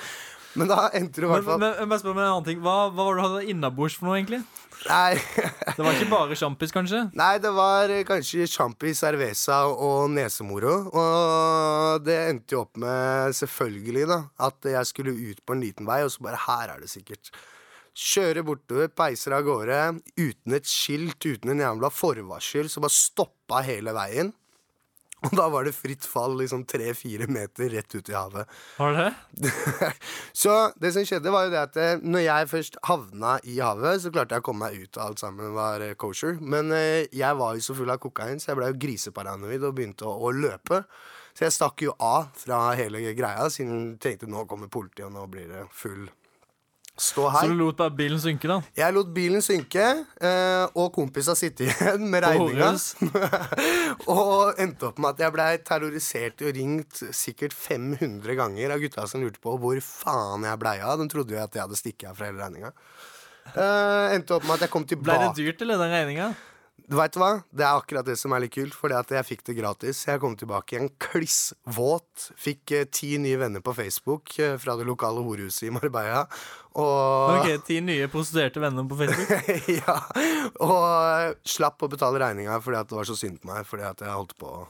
Men 0.59 0.71
da 0.71 0.89
endte 0.97 1.21
det 1.21 1.27
i 1.27 1.31
hvert 1.31 1.45
fall 1.47 1.61
men, 1.61 1.77
men 1.79 1.91
men, 1.91 2.01
meg 2.01 2.11
en 2.11 2.25
annen 2.25 2.47
ting. 2.47 2.59
Hva, 2.63 2.75
hva 2.91 3.05
var 3.07 3.15
det 3.15 3.21
du 3.21 3.27
hadde 3.27 3.53
innabords 3.53 3.95
for 3.99 4.09
noe, 4.09 4.17
egentlig? 4.19 4.41
Nei. 4.89 5.13
Det 5.77 5.85
var 5.85 5.93
ikke 5.93 6.09
bare 6.09 6.37
sjampis, 6.37 6.73
kanskje? 6.73 7.03
Nei, 7.17 7.35
det 7.43 7.51
var 7.53 7.91
eh, 7.93 8.03
kanskje 8.07 8.47
sjampis, 8.49 8.99
cerveza 9.03 9.61
og 9.69 10.09
nesemoro. 10.13 10.73
Og 10.89 12.03
det 12.05 12.17
endte 12.31 12.57
jo 12.57 12.65
opp 12.65 12.81
med, 12.81 13.37
selvfølgelig, 13.37 14.05
da, 14.09 14.19
at 14.47 14.71
jeg 14.73 14.89
skulle 14.89 15.15
ut 15.15 15.41
på 15.45 15.55
en 15.55 15.63
liten 15.63 15.89
vei, 15.89 16.01
og 16.05 16.13
så 16.13 16.25
bare 16.25 16.43
Her 16.47 16.75
er 16.75 16.83
det 16.83 16.91
sikkert. 16.91 17.31
Kjører 17.91 18.45
bortover, 18.47 18.91
peiser 18.95 19.35
av 19.35 19.45
gårde, 19.45 19.79
uten 20.17 20.57
et 20.57 20.69
skilt, 20.69 21.19
uten 21.27 21.53
en 21.53 21.63
jævla 21.65 21.91
forvarsel, 21.93 22.71
så 22.71 22.83
bare 22.83 22.95
stoppa 22.95 23.61
hele 23.67 23.93
veien. 23.95 24.31
Og 25.27 25.35
da 25.37 25.45
var 25.53 25.67
det 25.67 25.75
fritt 25.77 26.05
fall 26.07 26.33
liksom 26.39 26.63
tre-fire 26.69 27.27
meter 27.29 27.69
rett 27.75 27.93
ut 27.93 28.09
i 28.09 28.15
havet. 28.17 28.49
Var 28.79 28.95
det 28.97 29.51
så 30.43 30.55
det 30.81 30.93
som 30.95 31.05
skjedde, 31.05 31.33
var 31.33 31.45
jo 31.45 31.53
det 31.53 31.61
at 31.61 31.77
eh, 31.77 32.01
når 32.01 32.25
jeg 32.25 32.49
først 32.55 32.79
havna 32.89 33.35
i 33.45 33.59
havet, 33.61 34.01
så 34.01 34.13
klarte 34.13 34.37
jeg 34.37 34.43
å 34.43 34.47
komme 34.49 34.65
meg 34.65 34.81
ut, 34.81 34.97
og 34.97 35.03
alt 35.05 35.21
sammen 35.21 35.53
var 35.53 35.85
eh, 35.85 35.93
kosher. 35.99 36.39
Men 36.41 36.73
eh, 36.73 37.05
jeg 37.13 37.37
var 37.37 37.57
jo 37.57 37.65
så 37.67 37.77
full 37.77 37.93
av 37.93 38.01
kokain, 38.01 38.41
så 38.41 38.51
jeg 38.51 38.61
ble 38.61 38.71
jo 38.71 38.79
griseparanoid 38.87 39.67
og 39.67 39.75
begynte 39.77 40.09
å, 40.09 40.15
å 40.25 40.33
løpe. 40.33 40.81
Så 41.37 41.45
jeg 41.45 41.55
stakk 41.55 41.85
jo 41.85 41.93
av 42.01 42.31
fra 42.35 42.63
hele 42.79 43.03
greia, 43.15 43.45
siden 43.53 43.93
jeg 43.93 44.01
tenkte 44.03 44.31
nå 44.31 44.47
kommer 44.49 44.73
politiet, 44.73 45.05
og 45.07 45.15
nå 45.15 45.29
blir 45.31 45.47
det 45.53 45.67
full 45.75 46.09
stå 47.01 47.27
Så 47.33 47.47
du 47.49 47.55
lot 47.57 47.77
bare 47.79 47.93
bilen 47.97 48.21
synke, 48.21 48.49
da? 48.49 48.59
Jeg 48.77 48.95
lot 48.95 49.09
bilen 49.15 49.43
synke, 49.43 49.85
eh, 50.21 50.65
og 50.77 50.91
kompisa 50.95 51.35
sitte 51.37 51.65
igjen 51.67 52.05
med 52.11 52.25
regninga. 52.25 52.71
Og 54.15 54.61
endte 54.61 54.89
opp 54.91 55.01
med 55.01 55.15
at 55.15 55.23
jeg 55.25 55.35
blei 55.35 55.49
terrorisert 55.65 56.43
og 56.45 56.53
ringt 56.57 57.01
sikkert 57.15 57.55
500 57.57 58.37
ganger 58.37 58.75
av 58.75 58.83
gutta 58.83 59.07
som 59.09 59.23
lurte 59.23 59.41
på 59.43 59.55
hvor 59.61 59.81
faen 59.85 60.45
jeg 60.47 60.61
blei 60.61 60.77
av. 60.79 61.01
De 61.01 61.09
trodde 61.11 61.35
jo 61.35 61.41
at 61.41 61.57
jeg 61.57 61.65
hadde 61.65 61.79
stikket 61.79 62.11
av 62.11 62.19
fra 62.19 62.29
hele 62.29 62.41
regninga. 62.43 62.71
Eh, 63.51 64.15
endte 64.15 64.37
opp 64.37 64.45
med 64.47 64.59
at 64.59 64.67
jeg 64.67 64.73
kom 64.73 64.87
tilbake. 64.87 65.17
Blei 65.17 65.27
det 65.27 65.41
dyrt, 65.41 65.65
eller, 65.65 65.81
den 65.81 65.93
regninga? 65.95 66.31
Du 66.91 66.97
vet 66.99 67.15
hva? 67.15 67.29
Det 67.55 67.63
er 67.63 67.77
akkurat 67.79 68.03
det 68.03 68.17
som 68.19 68.33
er 68.35 68.43
litt 68.43 68.51
kult, 68.51 68.73
fordi 68.75 68.97
at 68.97 69.11
jeg 69.15 69.23
fikk 69.23 69.45
det 69.47 69.53
gratis. 69.61 70.01
Jeg 70.09 70.19
kom 70.19 70.33
tilbake 70.35 70.75
igjen 70.75 70.89
kliss 70.99 71.53
våt. 71.63 72.25
Fikk 72.35 72.73
eh, 72.75 72.87
ti 72.91 73.13
nye 73.21 73.37
venner 73.39 73.63
på 73.63 73.71
Facebook 73.77 74.33
eh, 74.43 74.57
fra 74.59 74.75
det 74.75 74.89
lokale 74.89 75.23
horehuset 75.23 75.69
i 75.69 75.71
Marbella. 75.71 76.25
Og 76.75 77.37
Ok, 77.37 77.63
Ti 77.69 77.79
nye 77.87 78.09
prostituerte 78.11 78.59
venner 78.59 78.83
på 78.91 78.99
Facebook. 78.99 79.31
ja, 79.79 79.95
og 80.67 80.83
eh, 80.83 81.39
slapp 81.47 81.79
å 81.79 81.91
betale 81.91 82.19
regninga 82.25 82.59
fordi 82.59 82.81
at 82.83 82.91
det 82.91 82.99
var 82.99 83.07
så 83.07 83.15
synd 83.23 83.39
på 83.39 83.53
meg 83.53 83.71
fordi 83.71 83.87
at 83.87 84.03
jeg 84.03 84.11
holdt 84.11 84.35
på 84.41 84.51
å 84.51 84.65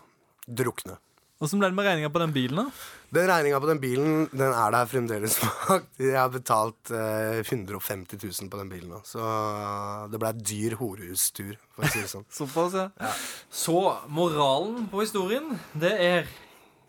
drukne. 0.46 1.02
Åssen 1.42 1.58
ble 1.58 1.72
det 1.72 1.78
med 1.78 1.88
regninga 1.88 2.10
på 2.14 2.20
den 2.22 2.34
bilen, 2.36 2.60
da? 2.62 2.90
Den 3.18 3.26
regninga 3.28 3.60
på 3.60 3.70
den 3.72 3.80
bilen 3.82 4.28
den 4.30 4.54
er 4.54 4.76
der 4.76 4.90
fremdeles. 4.92 5.40
Jeg 5.98 6.14
har 6.14 6.30
betalt 6.30 6.92
eh, 6.94 7.42
150 7.42 8.22
000 8.22 8.52
på 8.52 8.60
den 8.60 8.70
bilen 8.70 8.94
nå. 8.94 9.02
Så 9.10 9.24
eh, 9.26 10.04
det 10.14 10.22
ble 10.22 10.30
en 10.36 10.44
dyr 10.52 10.78
horehustur, 10.78 11.58
for 11.74 11.88
å 11.88 11.90
si 11.90 12.04
det 12.04 12.12
sånn. 12.14 12.28
Såpass, 12.38 12.78
ja. 12.78 13.10
Så 13.50 13.80
moralen 14.14 14.86
på 14.94 15.02
historien, 15.02 15.50
det 15.74 15.96
er 15.98 16.30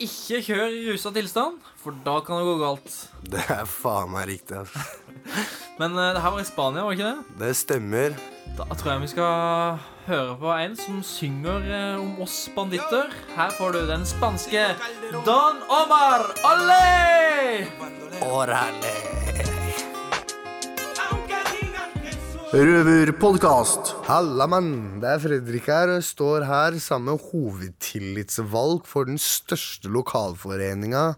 ikke 0.06 0.40
kjør 0.46 0.74
i 0.74 0.82
rusa 0.90 1.12
tilstand, 1.14 1.60
for 1.80 1.96
da 2.04 2.18
kan 2.24 2.40
det 2.40 2.48
gå 2.48 2.56
galt. 2.60 2.96
Det 3.32 3.42
er 3.52 3.64
faen 3.68 4.12
meg 4.14 4.28
riktig. 4.30 4.62
Altså. 4.62 4.82
Men 5.80 5.96
uh, 5.96 6.10
det 6.14 6.22
her 6.24 6.34
var 6.34 6.42
i 6.42 6.48
Spania, 6.48 6.84
var 6.84 6.92
det 6.94 6.98
ikke 6.98 7.10
det? 7.10 7.38
Det 7.42 7.56
stemmer. 7.56 8.18
Da 8.58 8.66
tror 8.74 8.92
jeg 8.92 9.04
vi 9.04 9.12
skal 9.14 9.78
høre 10.08 10.36
på 10.42 10.52
en 10.56 10.76
som 10.76 11.00
synger 11.06 11.70
uh, 11.70 12.02
om 12.02 12.20
oss 12.26 12.44
banditter. 12.56 13.14
Her 13.36 13.54
får 13.58 13.78
du 13.78 13.80
den 13.90 14.06
spanske 14.08 14.68
Don 15.26 15.64
Omar 15.70 16.30
Olé! 16.52 17.66
Orale. 18.22 19.51
Røverpodkast. 22.52 23.94
Halla, 24.04 24.44
mann. 24.44 24.98
Det 25.00 25.08
er 25.08 25.20
Fredrik 25.22 25.70
her. 25.70 25.88
og 25.88 25.94
jeg 25.96 26.04
Står 26.04 26.42
her 26.44 26.74
sammen 26.84 27.14
med 27.14 27.22
hovedtillitsvalg 27.30 28.82
for 28.84 29.08
den 29.08 29.16
største 29.16 29.88
lokalforeninga 29.88 31.14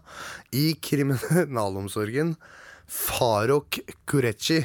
i 0.55 0.77
kriminalomsorgen, 0.79 2.37
Farok 2.87 3.81
Kurechi. 4.07 4.61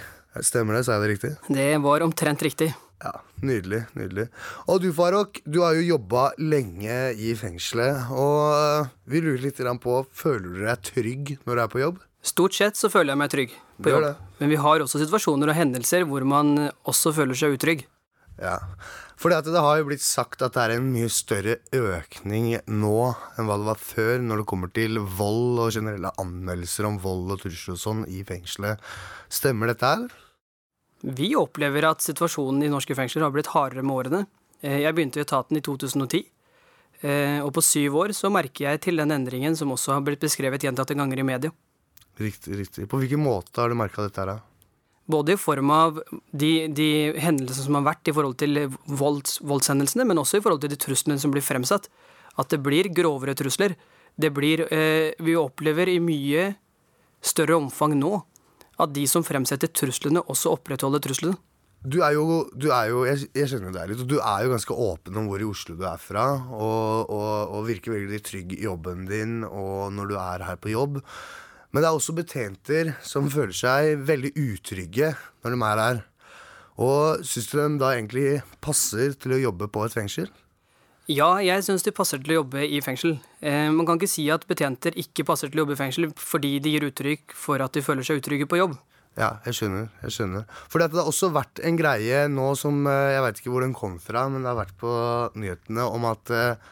Stemmer 0.46 0.78
det? 0.78 0.84
Sa 0.86 0.94
jeg 0.94 1.02
det 1.02 1.10
riktig? 1.16 1.32
Det 1.50 1.66
var 1.82 2.06
omtrent 2.06 2.46
riktig. 2.46 2.70
Ja, 3.02 3.16
Nydelig. 3.42 3.86
nydelig 3.98 4.28
Og 4.68 4.78
du, 4.84 4.92
Farok, 4.94 5.40
du 5.42 5.62
har 5.64 5.74
jo 5.74 5.96
jobba 5.96 6.28
lenge 6.38 7.00
i 7.18 7.34
fengselet. 7.34 8.12
Og 8.14 8.86
vi 9.10 9.24
lurer 9.24 9.42
litt 9.42 9.58
på 9.58 10.04
Føler 10.12 10.46
du 10.46 10.62
deg 10.68 10.86
trygg 10.86 11.34
når 11.48 11.56
du 11.56 11.62
er 11.64 11.74
på 11.74 11.82
jobb? 11.82 11.98
Stort 12.22 12.52
sett 12.52 12.76
så 12.76 12.90
føler 12.92 13.14
jeg 13.14 13.20
meg 13.22 13.30
trygg 13.32 13.52
på 13.80 13.92
jobb. 13.94 14.16
Men 14.40 14.50
vi 14.52 14.58
har 14.60 14.82
også 14.84 15.00
situasjoner 15.00 15.52
og 15.52 15.56
hendelser 15.56 16.04
hvor 16.08 16.24
man 16.28 16.70
også 16.88 17.14
føler 17.16 17.38
seg 17.38 17.56
utrygg. 17.56 17.86
Ja, 18.40 18.56
for 19.20 19.28
det 19.32 19.52
har 19.52 19.78
jo 19.80 19.84
blitt 19.90 20.00
sagt 20.04 20.40
at 20.44 20.54
det 20.56 20.62
er 20.62 20.74
en 20.78 20.86
mye 20.94 21.10
større 21.12 21.58
økning 21.76 22.54
nå 22.72 22.92
enn 23.36 23.48
hva 23.48 23.56
det 23.60 23.66
var 23.68 23.80
før 23.80 24.22
når 24.24 24.40
det 24.40 24.46
kommer 24.48 24.72
til 24.72 24.96
vold 25.00 25.60
og 25.60 25.72
generelle 25.76 26.12
anmeldelser 26.20 26.88
om 26.88 26.96
vold 27.02 27.34
og 27.36 27.42
trusler 27.42 27.76
og 27.76 27.82
sånn 27.82 28.02
i 28.08 28.22
fengselet. 28.24 28.80
Stemmer 29.28 29.72
dette 29.72 29.90
her? 29.92 30.06
Vi 31.04 31.34
opplever 31.36 31.84
at 31.88 32.04
situasjonen 32.04 32.64
i 32.64 32.72
norske 32.72 32.96
fengsler 32.96 33.24
har 33.26 33.32
blitt 33.32 33.52
hardere 33.52 33.84
med 33.84 33.96
årene. 33.96 34.22
Eh, 34.62 34.80
Jeg 34.84 34.94
begynte 34.96 35.20
i 35.20 35.24
etaten 35.24 35.56
i 35.56 35.60
2010. 35.64 36.24
eh, 37.02 37.40
Og 37.40 37.52
på 37.52 37.62
syv 37.64 37.96
år 37.96 38.12
så 38.16 38.32
merker 38.32 38.68
jeg 38.70 38.80
til 38.80 38.96
den 38.96 39.10
endringen 39.10 39.56
som 39.56 39.72
også 39.72 39.92
har 39.96 40.00
blitt 40.04 40.20
beskrevet 40.20 40.60
gjentatte 40.64 40.96
ganger 40.96 41.18
i 41.18 41.22
media. 41.24 41.52
Riktig, 42.20 42.58
riktig. 42.58 42.86
På 42.90 43.00
hvilken 43.00 43.22
måte 43.24 43.62
har 43.62 43.72
du 43.72 43.78
merka 43.78 44.04
dette 44.04 44.20
her? 44.20 44.34
da? 44.34 44.38
Både 45.10 45.34
i 45.34 45.40
form 45.40 45.72
av 45.74 46.02
de, 46.30 46.68
de 46.68 46.88
hendelsene 47.18 47.66
som 47.66 47.78
har 47.78 47.86
vært 47.88 48.10
i 48.10 48.14
forhold 48.14 48.36
til 48.38 48.60
volds, 48.86 49.40
voldshendelsene, 49.42 50.06
men 50.06 50.20
også 50.20 50.38
i 50.38 50.44
forhold 50.44 50.62
til 50.62 50.70
de 50.74 50.78
truslene 50.78 51.18
som 51.18 51.32
blir 51.34 51.44
fremsatt. 51.44 51.88
At 52.38 52.52
det 52.52 52.60
blir 52.62 52.92
grovere 52.94 53.34
trusler. 53.38 53.74
Det 54.20 54.30
blir 54.34 54.66
eh, 54.68 55.16
Vi 55.18 55.36
opplever 55.38 55.88
i 55.88 55.98
mye 56.02 56.50
større 57.24 57.58
omfang 57.58 57.96
nå 57.98 58.18
at 58.80 58.92
de 58.96 59.04
som 59.10 59.24
fremsetter 59.24 59.68
truslene, 59.76 60.22
også 60.32 60.54
opprettholder 60.56 61.02
truslene. 61.04 61.36
Du 61.80 62.02
er 62.04 62.12
jo, 62.12 62.44
du 62.52 62.68
er 62.76 62.90
jo 62.92 63.04
jeg, 63.08 63.30
jeg 63.36 63.48
skjønner 63.48 63.72
deg 63.72 63.92
litt, 63.92 64.02
og 64.04 64.08
du 64.08 64.18
er 64.20 64.44
jo 64.44 64.52
ganske 64.52 64.74
åpen 64.84 65.16
om 65.16 65.28
hvor 65.30 65.40
i 65.40 65.48
Oslo 65.48 65.76
du 65.78 65.86
er 65.88 66.00
fra. 66.00 66.26
Og, 66.52 67.08
og, 67.08 67.54
og 67.56 67.68
virker 67.68 67.96
veldig 67.96 68.20
trygg 68.24 68.52
i 68.56 68.64
jobben 68.66 69.06
din 69.08 69.40
og 69.48 69.88
når 69.96 70.10
du 70.10 70.18
er 70.20 70.44
her 70.48 70.60
på 70.60 70.74
jobb. 70.74 71.00
Men 71.70 71.82
det 71.82 71.88
er 71.88 71.96
også 71.96 72.14
betjenter 72.16 72.94
som 73.06 73.30
føler 73.30 73.54
seg 73.54 74.04
veldig 74.08 74.32
utrygge 74.34 75.12
når 75.44 75.54
de 75.54 75.60
er 75.68 75.82
her. 75.84 76.00
Og 76.80 77.24
syns 77.26 77.50
du 77.50 77.58
de 77.60 77.66
da 77.82 77.92
egentlig 77.94 78.40
passer 78.64 79.14
til 79.20 79.36
å 79.36 79.42
jobbe 79.42 79.68
på 79.70 79.84
et 79.86 79.94
fengsel? 79.94 80.30
Ja, 81.10 81.40
jeg 81.42 81.64
syns 81.66 81.82
de 81.82 81.92
passer 81.94 82.20
til 82.22 82.34
å 82.34 82.38
jobbe 82.40 82.62
i 82.62 82.78
fengsel. 82.84 83.16
Eh, 83.42 83.66
man 83.74 83.86
kan 83.86 83.98
ikke 83.98 84.10
si 84.10 84.28
at 84.30 84.46
betjenter 84.46 84.94
ikke 85.00 85.26
passer 85.26 85.50
til 85.50 85.58
å 85.58 85.64
jobbe 85.64 85.74
i 85.74 85.80
fengsel 85.80 86.06
fordi 86.18 86.52
de 86.62 86.74
gir 86.74 86.86
uttrykk 86.86 87.34
for 87.34 87.62
at 87.64 87.74
de 87.74 87.82
føler 87.82 88.06
seg 88.06 88.20
utrygge 88.20 88.46
på 88.50 88.60
jobb. 88.60 88.76
Ja, 89.18 89.40
jeg 89.44 89.56
skjønner. 89.58 89.88
jeg 90.04 90.14
skjønner 90.14 90.44
For 90.70 90.78
det 90.78 90.92
har 90.94 91.08
også 91.10 91.32
vært 91.34 91.58
en 91.66 91.74
greie 91.76 92.28
nå 92.30 92.52
som 92.54 92.84
eh, 92.86 93.16
Jeg 93.16 93.24
veit 93.24 93.40
ikke 93.40 93.50
hvor 93.50 93.64
den 93.66 93.74
kom 93.74 93.96
fra, 93.98 94.28
men 94.30 94.44
det 94.44 94.52
har 94.52 94.60
vært 94.60 94.76
på 94.78 94.92
nyhetene 95.34 95.86
om 95.90 96.06
at 96.12 96.30
eh, 96.30 96.70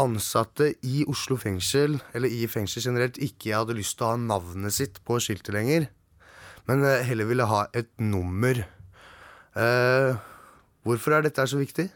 ansatte 0.00 0.72
i 0.86 1.02
Oslo 1.10 1.36
fengsel, 1.40 1.98
eller 2.16 2.32
i 2.32 2.46
fengsel 2.50 2.84
generelt, 2.84 3.18
ikke 3.20 3.54
hadde 3.54 3.76
lyst 3.76 3.98
til 3.98 4.06
å 4.06 4.12
ha 4.14 4.20
navnet 4.20 4.74
sitt 4.74 5.00
på 5.06 5.18
skiltet 5.20 5.52
lenger. 5.54 5.88
Men 6.68 6.84
eh, 6.86 7.02
heller 7.06 7.28
ville 7.28 7.48
ha 7.50 7.64
et 7.76 7.90
nummer. 8.00 8.62
Eh, 9.58 10.20
hvorfor 10.86 11.18
er 11.18 11.26
dette 11.26 11.46
så 11.48 11.60
viktig? 11.60 11.90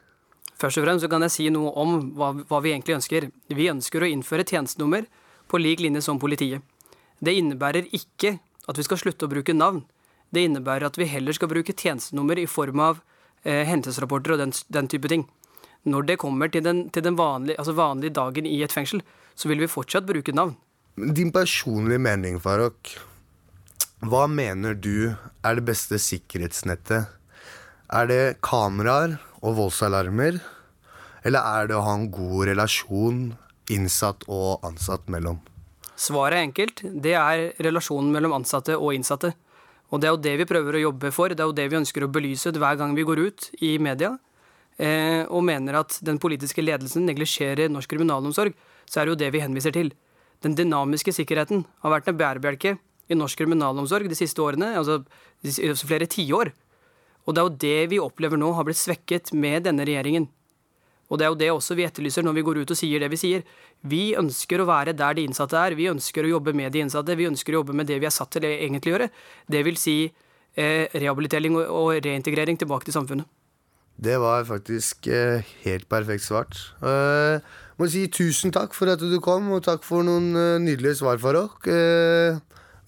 Først 0.57 0.81
og 0.81 0.87
fremst 0.87 1.05
så 1.05 1.11
kan 1.13 1.25
jeg 1.27 1.35
si 1.35 1.49
noe 1.53 1.73
om 1.77 1.99
hva, 2.17 2.33
hva 2.49 2.63
vi 2.65 2.73
egentlig 2.73 2.97
ønsker. 2.97 3.29
Vi 3.53 3.69
ønsker 3.73 4.03
å 4.05 4.09
innføre 4.09 4.47
tjenestenummer 4.49 5.05
på 5.51 5.61
lik 5.61 5.83
linje 5.85 6.03
som 6.07 6.21
politiet. 6.21 6.65
Det 7.21 7.35
innebærer 7.37 7.89
ikke 7.97 8.37
at 8.67 8.79
vi 8.79 8.85
skal 8.87 9.01
slutte 9.01 9.29
å 9.29 9.33
bruke 9.33 9.57
navn. 9.57 9.85
Det 10.33 10.43
innebærer 10.45 10.89
at 10.89 10.97
vi 10.99 11.09
heller 11.09 11.37
skal 11.37 11.51
bruke 11.53 11.77
tjenestenummer 11.77 12.41
i 12.41 12.49
form 12.51 12.83
av 12.83 13.01
eh, 13.45 13.65
hendelsesrapporter 13.69 14.35
og 14.35 14.43
den, 14.43 14.55
den 14.73 14.89
type 14.91 15.13
ting. 15.13 15.27
Når 15.87 16.07
det 16.09 16.19
kommer 16.19 16.51
til 16.51 16.65
den, 16.67 16.89
til 16.91 17.05
den 17.07 17.19
vanlige, 17.19 17.59
altså 17.59 17.77
vanlige 17.77 18.15
dagen 18.15 18.47
i 18.47 18.59
et 18.67 18.75
fengsel, 18.75 19.03
så 19.39 19.49
vil 19.49 19.63
vi 19.63 19.71
fortsatt 19.71 20.07
bruke 20.09 20.35
navn. 20.35 20.57
Din 20.97 21.31
personlige 21.33 22.03
mening, 22.03 22.41
Farok. 22.43 22.97
Hva 24.03 24.27
mener 24.29 24.75
du 24.75 25.15
er 25.45 25.59
det 25.59 25.65
beste 25.69 26.01
sikkerhetsnettet? 26.03 27.07
Er 27.87 28.09
det 28.11 28.39
kameraer 28.43 29.19
og 29.43 29.59
voldsalarmer? 29.61 30.41
Eller 31.27 31.43
er 31.61 31.71
det 31.71 31.77
å 31.79 31.85
ha 31.87 31.95
en 31.97 32.11
god 32.11 32.49
relasjon 32.51 33.21
innsatt 33.73 34.27
og 34.27 34.67
ansatt 34.67 35.07
mellom? 35.13 35.39
Svaret 35.97 36.37
er 36.37 36.47
enkelt. 36.49 36.83
Det 37.03 37.15
er 37.17 37.49
relasjonen 37.63 38.13
mellom 38.13 38.37
ansatte 38.37 38.77
og 38.77 38.93
innsatte. 38.97 39.33
Og 39.95 40.03
det 40.03 40.09
er 40.09 40.15
jo 40.15 40.23
det 40.23 40.35
vi 40.43 40.49
prøver 40.51 40.77
å 40.77 40.85
jobbe 40.89 41.13
for. 41.15 41.33
Det 41.33 41.43
er 41.43 41.49
jo 41.49 41.57
det 41.57 41.69
vi 41.71 41.79
ønsker 41.79 42.05
å 42.05 42.11
belyse 42.13 42.53
hver 42.53 42.79
gang 42.79 42.95
vi 42.99 43.07
går 43.07 43.23
ut 43.29 43.51
i 43.63 43.77
media. 43.79 44.17
Eh, 44.79 45.25
og 45.33 45.41
mener 45.47 45.79
at 45.81 45.95
den 46.05 46.19
politiske 46.21 46.61
ledelsen 46.61 47.07
neglisjerer 47.09 47.71
norsk 47.73 47.89
kriminalomsorg, 47.95 48.53
så 48.85 49.01
er 49.01 49.07
det 49.09 49.15
jo 49.15 49.21
det 49.25 49.31
vi 49.33 49.41
henviser 49.41 49.73
til. 49.73 49.93
Den 50.45 50.55
dynamiske 50.59 51.15
sikkerheten 51.17 51.65
har 51.83 51.95
vært 51.95 52.11
en 52.13 52.19
bærebjelke 52.21 52.75
i 53.09 53.17
norsk 53.17 53.39
kriminalomsorg 53.41 54.09
de 54.11 54.19
siste 54.19 54.43
årene, 54.45 54.75
altså 54.77 54.99
s- 55.47 55.85
flere 55.87 56.07
tiår. 56.07 56.53
Og 57.27 57.35
det 57.35 57.41
er 57.41 57.47
jo 57.49 57.57
det 57.65 57.91
vi 57.91 57.99
opplever 58.03 58.37
nå 58.39 58.53
har 58.55 58.65
blitt 58.69 58.77
svekket 58.79 59.33
med 59.33 59.65
denne 59.65 59.87
regjeringen. 59.89 60.29
Og 61.09 61.19
det 61.19 61.25
er 61.25 61.31
jo 61.33 61.39
det 61.39 61.49
også 61.55 61.75
vi 61.79 61.85
etterlyser 61.87 62.23
når 62.27 62.35
vi 62.35 62.43
går 62.43 62.59
ut 62.63 62.71
og 62.75 62.77
sier 62.79 63.01
det 63.01 63.09
vi 63.11 63.17
sier. 63.17 63.43
Vi 63.87 64.13
ønsker 64.19 64.61
å 64.61 64.67
være 64.67 64.93
der 64.99 65.15
de 65.15 65.25
innsatte 65.25 65.55
er, 65.57 65.75
vi 65.79 65.87
ønsker 65.89 66.27
å 66.27 66.33
jobbe 66.35 66.53
med 66.55 66.73
de 66.75 66.83
innsatte, 66.83 67.17
vi 67.17 67.29
ønsker 67.31 67.55
å 67.55 67.61
jobbe 67.63 67.73
med 67.79 67.87
det 67.87 68.01
vi 68.03 68.07
er 68.11 68.15
satt 68.15 68.31
til 68.35 68.43
å 68.45 68.51
egentlig 68.51 68.93
gjøre. 68.93 69.09
Det 69.49 69.63
vil 69.65 69.77
si 69.79 69.97
eh, 70.59 70.87
rehabilitering 70.93 71.57
og, 71.57 71.65
og 71.71 72.05
reintegrering 72.05 72.59
tilbake 72.59 72.85
til 72.91 72.97
samfunnet. 72.99 73.27
Det 73.97 74.19
var 74.21 74.45
faktisk 74.45 75.07
eh, 75.09 75.41
helt 75.65 75.89
perfekt 75.89 76.25
svart. 76.27 76.59
Eh, 76.85 77.41
må 77.81 77.89
si 77.89 78.05
tusen 78.13 78.53
takk 78.53 78.77
for 78.77 78.93
at 78.93 79.01
du 79.01 79.17
kom, 79.25 79.49
og 79.57 79.65
takk 79.65 79.87
for 79.89 80.05
noen 80.05 80.37
eh, 80.37 80.59
nydelige 80.61 80.99
svar, 81.01 81.17
Farok. 81.23 81.65
Eh, 81.65 82.37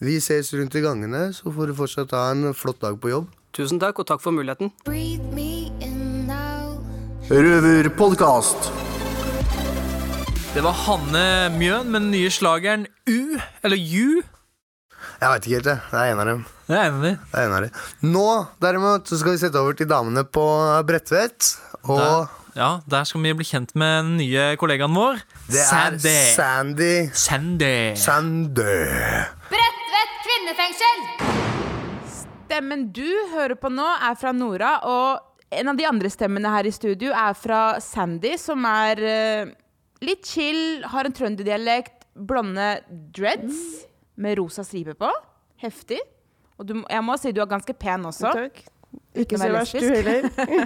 vi 0.05 0.19
ses 0.21 0.53
rundt 0.55 0.77
i 0.77 0.85
gangene, 0.85 1.31
så 1.33 1.49
får 1.53 1.73
du 1.73 1.75
fortsatt 1.81 2.13
ha 2.13 2.29
en 2.35 2.53
flott 2.55 2.83
dag 2.85 3.01
på 3.01 3.11
jobb. 3.15 3.33
Tusen 3.57 3.81
takk, 3.81 3.99
og 4.03 4.07
takk 4.11 4.21
for 4.23 4.37
muligheten. 4.37 4.71
Røverpodkast. 7.29 8.71
Det 10.55 10.65
var 10.65 10.77
Hanne 10.85 11.27
Mjøen 11.57 11.89
med 11.89 12.05
den 12.05 12.13
nye 12.13 12.31
slageren 12.33 12.87
U, 13.09 13.41
eller 13.65 13.81
Ju. 13.81 14.23
Jeg 15.19 15.31
veit 15.33 15.47
ikke 15.49 15.57
helt, 15.59 15.67
jeg. 15.67 15.81
Det 15.91 15.99
er 15.99 16.13
en 16.13 16.21
av 16.23 16.29
dem. 16.29 16.43
Det 16.69 16.77
er 16.79 16.85
en 16.87 16.97
av 16.99 17.03
de. 17.03 17.11
Det 17.19 17.39
er 17.41 17.47
en 17.49 17.55
av 17.57 17.65
dem. 17.65 17.79
Nå, 18.13 18.27
derimot, 18.63 19.09
så 19.11 19.17
skal 19.19 19.35
vi 19.35 19.41
sette 19.41 19.59
over 19.59 19.75
til 19.79 19.89
damene 19.91 20.23
på 20.23 20.45
Bredtvet. 20.87 21.49
Og 21.89 21.99
Der, 21.99 22.29
ja, 22.55 22.69
der 22.87 23.09
skal 23.09 23.25
vi 23.25 23.33
bli 23.41 23.47
kjent 23.49 23.75
med 23.79 23.97
den 24.05 24.13
nye 24.21 24.45
kollegaen 24.61 24.95
vår. 24.95 25.19
det 25.51 25.59
er 25.59 25.67
Sandy. 25.73 26.13
Sandy 26.37 26.93
Sandy. 27.19 27.73
Sandy. 27.99 28.77
Bredtvet 29.51 30.15
kvinnefengsel! 30.29 31.03
Stemmen 32.47 32.87
du 32.95 33.09
hører 33.35 33.59
på 33.61 33.73
nå, 33.75 33.89
er 33.99 34.15
fra 34.21 34.31
Nora, 34.33 34.77
og 34.87 35.51
en 35.51 35.73
av 35.75 35.77
de 35.81 35.89
andre 35.89 36.13
stemmene 36.15 36.55
her 36.55 36.69
i 36.69 36.73
studio 36.73 37.11
er 37.11 37.35
fra 37.37 37.81
Sandy, 37.83 38.37
som 38.41 38.63
er 38.71 39.03
eh, 39.03 39.51
litt 40.05 40.31
chill, 40.31 40.85
har 40.95 41.09
en 41.11 41.17
trønderdialekt, 41.17 42.07
blonde 42.15 42.77
dreads 43.15 43.88
med 44.19 44.39
rosa 44.41 44.65
stripe 44.67 44.95
på. 44.99 45.09
Heftig. 45.63 46.01
Og 46.59 46.67
du, 46.67 46.75
jeg 46.91 47.05
må 47.07 47.15
si 47.23 47.31
du 47.35 47.41
er 47.45 47.51
ganske 47.51 47.75
pen 47.79 48.07
også. 48.11 48.33
Takk. 48.35 48.63
Ikke 49.21 49.39
så 49.39 49.49
verst, 49.53 49.77
du 49.79 49.85
heller. 49.89 50.25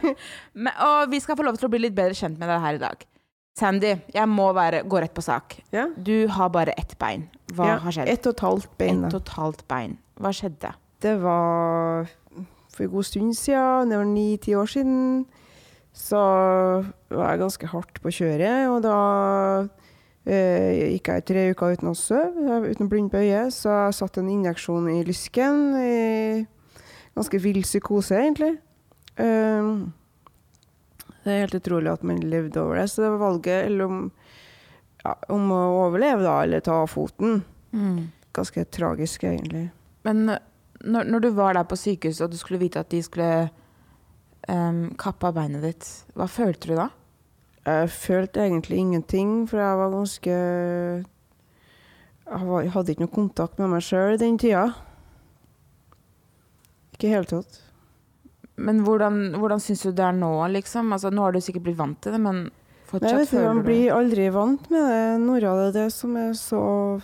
Men, 0.62 0.72
og 0.84 1.10
vi 1.12 1.18
skal 1.20 1.36
få 1.36 1.44
lov 1.46 1.56
til 1.58 1.66
å 1.68 1.72
bli 1.72 1.80
litt 1.84 1.96
bedre 1.96 2.14
kjent 2.16 2.38
med 2.40 2.48
deg 2.48 2.60
her 2.62 2.78
i 2.78 2.82
dag. 2.82 3.02
Sandy, 3.58 3.90
jeg 4.14 4.28
må 4.32 4.46
være, 4.56 4.84
gå 4.88 5.00
rett 5.02 5.12
på 5.12 5.24
sak. 5.26 5.58
Ja. 5.74 5.88
Du 5.96 6.14
har 6.32 6.48
bare 6.54 6.72
ett 6.80 6.94
bein. 7.02 7.26
Hva 7.52 7.66
Ja, 7.74 7.76
har 7.84 7.92
skjedd? 7.92 8.08
ett 8.08 8.28
og 8.30 8.36
et 8.38 8.44
halvt 8.46 8.70
bein, 8.80 9.02
Et 9.04 9.12
og 9.18 9.20
et 9.26 9.32
halvt 9.36 9.66
bein. 9.68 9.98
Hva 10.22 10.30
skjedde? 10.32 10.70
Det 11.04 11.16
var 11.20 12.08
for 12.72 12.86
en 12.86 12.92
god 12.94 13.04
stund 13.10 13.34
siden, 13.36 13.90
det 13.92 13.98
var 14.00 14.08
ni-ti 14.08 14.54
år 14.56 14.70
siden, 14.72 15.02
så 15.92 16.22
var 17.12 17.34
jeg 17.34 17.42
ganske 17.42 17.68
hardt 17.74 18.00
på 18.00 18.14
kjøret. 18.16 18.70
Og 18.72 18.78
da 18.86 18.96
eh, 20.26 20.94
gikk 20.94 21.10
jeg 21.12 21.24
tre 21.28 21.46
uker 21.52 21.76
uten 21.76 21.90
å 21.90 21.96
sove, 21.98 22.60
uten 22.68 22.86
å 22.86 22.90
blunde 22.90 23.12
på 23.12 23.22
øyet. 23.22 23.54
Så 23.54 23.70
jeg 23.70 23.96
satte 23.98 24.22
en 24.22 24.30
injeksjon 24.32 24.90
i 24.92 25.00
lysken. 25.06 25.62
I 25.78 26.46
ganske 27.16 27.40
vill 27.42 27.62
psykose, 27.66 28.20
egentlig. 28.20 28.54
Um, 29.18 29.92
det 31.22 31.30
er 31.30 31.44
helt 31.44 31.58
utrolig 31.60 31.92
at 31.92 32.04
man 32.06 32.22
levde 32.22 32.62
over 32.62 32.80
det. 32.80 32.88
Så 32.90 33.04
det 33.04 33.12
var 33.14 33.24
valget 33.26 33.66
eller 33.66 33.90
om, 33.90 34.00
ja, 35.04 35.16
om 35.34 35.50
å 35.54 35.62
overleve, 35.84 36.24
da, 36.24 36.38
eller 36.46 36.64
ta 36.64 36.80
foten. 36.90 37.42
Mm. 37.72 38.10
Ganske 38.34 38.64
tragisk, 38.74 39.26
egentlig. 39.28 39.68
Men 40.06 40.24
eh, 40.32 40.42
når, 40.82 41.10
når 41.14 41.26
du 41.26 41.30
var 41.36 41.54
der 41.54 41.68
på 41.68 41.78
sykehuset 41.78 42.26
og 42.26 42.32
du 42.32 42.40
skulle 42.40 42.62
vite 42.62 42.80
at 42.82 42.90
de 42.90 43.02
skulle 43.04 43.30
um, 44.48 44.88
kappe 44.98 45.28
av 45.28 45.36
beinet 45.36 45.62
ditt, 45.62 45.88
hva 46.18 46.26
følte 46.30 46.72
du 46.72 46.78
da? 46.80 46.88
Jeg 47.66 47.88
følte 47.94 48.40
egentlig 48.42 48.78
ingenting, 48.82 49.46
for 49.48 49.58
jeg 49.62 49.76
var 49.78 49.90
ganske 49.94 50.32
Jeg 52.32 52.46
var- 52.48 52.62
jeg 52.62 52.72
hadde 52.72 52.88
ikke 52.94 53.04
noe 53.04 53.14
kontakt 53.14 53.58
med 53.58 53.68
meg 53.70 53.82
sjøl 53.82 54.18
den 54.18 54.38
tida. 54.38 54.74
Ikke 56.94 57.06
i 57.06 57.10
det 57.10 57.14
hele 57.16 57.28
tatt. 57.28 57.60
Men 58.62 58.82
hvordan, 58.84 59.34
hvordan 59.40 59.60
syns 59.60 59.82
du 59.82 59.92
det 59.92 60.04
er 60.04 60.12
nå, 60.16 60.32
liksom? 60.52 60.92
Altså, 60.92 61.10
nå 61.12 61.24
har 61.24 61.32
du 61.32 61.40
sikkert 61.40 61.64
blitt 61.64 61.78
vant 61.80 62.00
til 62.04 62.12
det, 62.12 62.20
men 62.20 62.42
Nei, 62.44 62.50
fortsatt 62.86 63.18
vet 63.18 63.30
du? 63.30 63.40
Man 63.46 63.62
blir 63.64 63.92
aldri 63.96 64.28
vant 64.32 64.70
med 64.70 64.84
det. 64.92 65.20
Nora, 65.24 65.54
det 65.56 65.68
er 65.70 65.78
det 65.82 65.92
som 65.92 66.16
er 66.20 66.32
så 66.38 67.02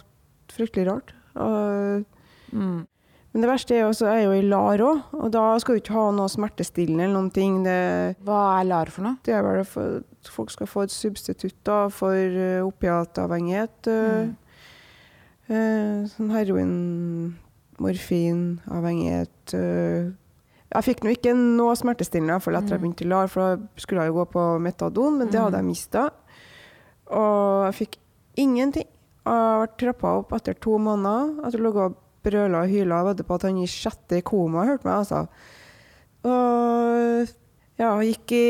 fryktelig 0.48 0.86
rart. 0.90 1.12
Og, 1.36 2.04
Mm. 2.50 2.86
Men 3.34 3.42
det 3.42 3.50
verste 3.50 3.74
er 3.76 3.82
jo, 3.84 3.90
jeg 3.92 4.08
er 4.08 4.24
jo 4.24 4.32
i 4.32 4.40
LAR 4.48 4.78
òg, 4.78 5.02
og 5.12 5.30
da 5.30 5.58
skal 5.58 5.74
du 5.76 5.80
ikke 5.82 5.92
ha 5.92 6.10
noe 6.16 6.28
smertestillende 6.32 7.04
eller 7.04 7.12
noen 7.20 7.30
ting. 7.32 7.62
Det, 7.62 8.16
Hva 8.24 8.38
er 8.60 8.64
LAR 8.64 8.86
for 8.88 9.02
noe? 9.04 9.18
Det 9.22 9.34
er 9.34 9.42
vel 9.42 9.64
for 9.68 10.02
at 10.18 10.30
folk 10.32 10.52
skal 10.52 10.68
få 10.70 10.86
et 10.86 10.94
substitutt 10.94 11.56
da, 11.66 11.86
for 11.92 12.14
uh, 12.14 12.66
opiatavhengighet. 12.66 13.88
Mm. 13.88 14.32
uh, 15.50 16.08
sånn 16.12 16.32
heroin, 16.34 16.72
morfin, 17.82 18.42
avhengighet. 18.66 19.54
Uh. 19.54 20.10
Jeg 20.68 20.84
fikk 20.84 21.04
nå 21.04 21.14
ikke 21.14 21.32
noe 21.32 21.76
smertestillende 21.78 22.36
etter 22.36 22.58
etter 22.58 22.76
jeg 22.76 22.82
begynte 22.82 23.06
i 23.06 23.08
LAR, 23.08 23.30
for 23.32 23.40
da 23.56 23.80
skulle 23.80 24.04
jeg 24.04 24.12
jo 24.12 24.18
gå 24.18 24.26
på 24.34 24.42
metadon, 24.60 25.16
men 25.22 25.30
det 25.32 25.40
hadde 25.40 25.62
jeg 25.62 25.68
mista. 25.70 26.02
Og 27.08 27.64
jeg 27.70 27.78
fikk 27.78 27.96
ingenting. 28.42 28.90
Og 29.28 29.32
jeg 29.32 29.62
ble 29.62 29.80
trappa 29.80 30.12
opp 30.20 30.34
etter 30.36 30.58
to 30.60 30.76
måneder. 30.82 31.32
Etter 31.48 31.64
å 31.64 31.72
og 31.86 31.96
brøla 32.26 32.64
og 32.64 32.72
hyla 32.72 33.00
og 33.00 33.10
vedde 33.12 33.24
på 33.24 33.38
at 33.38 33.46
han 33.48 33.62
i 33.62 33.70
sjette 33.70 34.20
koma 34.26 34.66
hørte 34.68 34.88
meg, 34.88 35.00
altså. 35.00 35.24
Og 36.28 37.34
ja, 37.78 37.92
gikk 38.02 38.34
i 38.34 38.46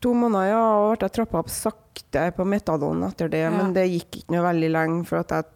to 0.00 0.12
måneder, 0.16 0.50
ja, 0.52 0.60
og 0.80 0.98
ble 0.98 1.08
trappa 1.12 1.40
opp 1.42 1.50
sakte 1.52 2.26
på 2.36 2.44
metadon 2.48 3.02
etter 3.08 3.28
det. 3.32 3.42
Ja. 3.46 3.50
Men 3.54 3.74
det 3.76 3.86
gikk 3.90 4.22
ikke 4.22 4.34
noe 4.36 4.44
veldig 4.48 4.70
lenge, 4.72 5.02
for 5.08 5.20
at 5.22 5.34
jeg 5.36 5.50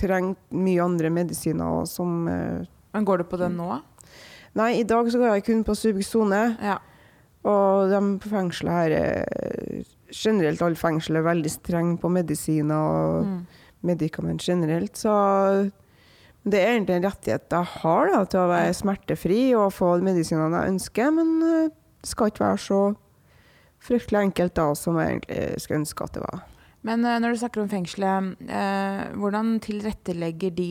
trengte 0.00 0.56
mye 0.56 0.82
andre 0.84 1.10
medisiner 1.12 1.80
også, 1.82 2.00
som 2.00 2.28
eh, 2.30 2.62
Men 2.94 3.04
går 3.06 3.18
du 3.22 3.24
på 3.30 3.38
det 3.40 3.50
nå? 3.54 3.80
Nei, 4.58 4.70
i 4.80 4.86
dag 4.86 5.06
så 5.12 5.18
går 5.20 5.34
jeg 5.36 5.44
kun 5.46 5.60
på 5.66 5.74
Subsone. 5.78 6.40
Ja. 6.62 6.78
Og 7.46 7.88
de 7.92 8.00
på 8.20 8.28
fengselet 8.32 8.74
her 8.74 8.94
er 8.98 9.84
Generelt 10.10 10.58
alle 10.66 10.74
fengsel 10.74 11.20
er 11.20 11.22
veldig 11.22 11.50
strenge 11.54 11.98
på 12.02 12.08
medisiner 12.10 12.74
og 12.74 13.26
Mm. 13.28 13.46
medikament 13.86 14.42
generelt. 14.42 14.98
Så 14.98 15.70
det 16.44 16.58
er 16.58 16.72
egentlig 16.74 16.96
en 16.96 17.04
rettighet 17.06 17.46
jeg 17.48 17.64
har 17.82 18.10
da, 18.10 18.24
til 18.24 18.40
å 18.40 18.48
være 18.50 18.74
smertefri 18.74 19.54
og 19.54 19.70
få 19.72 19.92
medisinene 20.02 20.64
jeg 20.64 20.72
ønsker. 20.74 21.12
Men 21.14 21.30
eh, 21.46 21.68
det 22.02 22.10
skal 22.10 22.32
ikke 22.32 22.42
være 22.44 22.58
så 22.58 22.80
fryktelig 23.80 24.20
enkelt 24.28 24.54
da, 24.58 24.68
som 24.76 24.98
jeg 25.00 25.14
egentlig 25.20 25.60
skulle 25.64 25.80
ønske 25.82 26.04
at 26.04 26.12
det 26.18 26.22
var. 26.26 26.42
Men 26.86 27.04
eh, 27.04 27.18
når 27.20 27.34
du 27.34 27.40
snakker 27.42 27.62
om 27.64 27.68
fengselet, 27.68 28.30
eh, 28.48 29.02
hvordan 29.20 29.58
tilrettelegger 29.64 30.54
de 30.56 30.70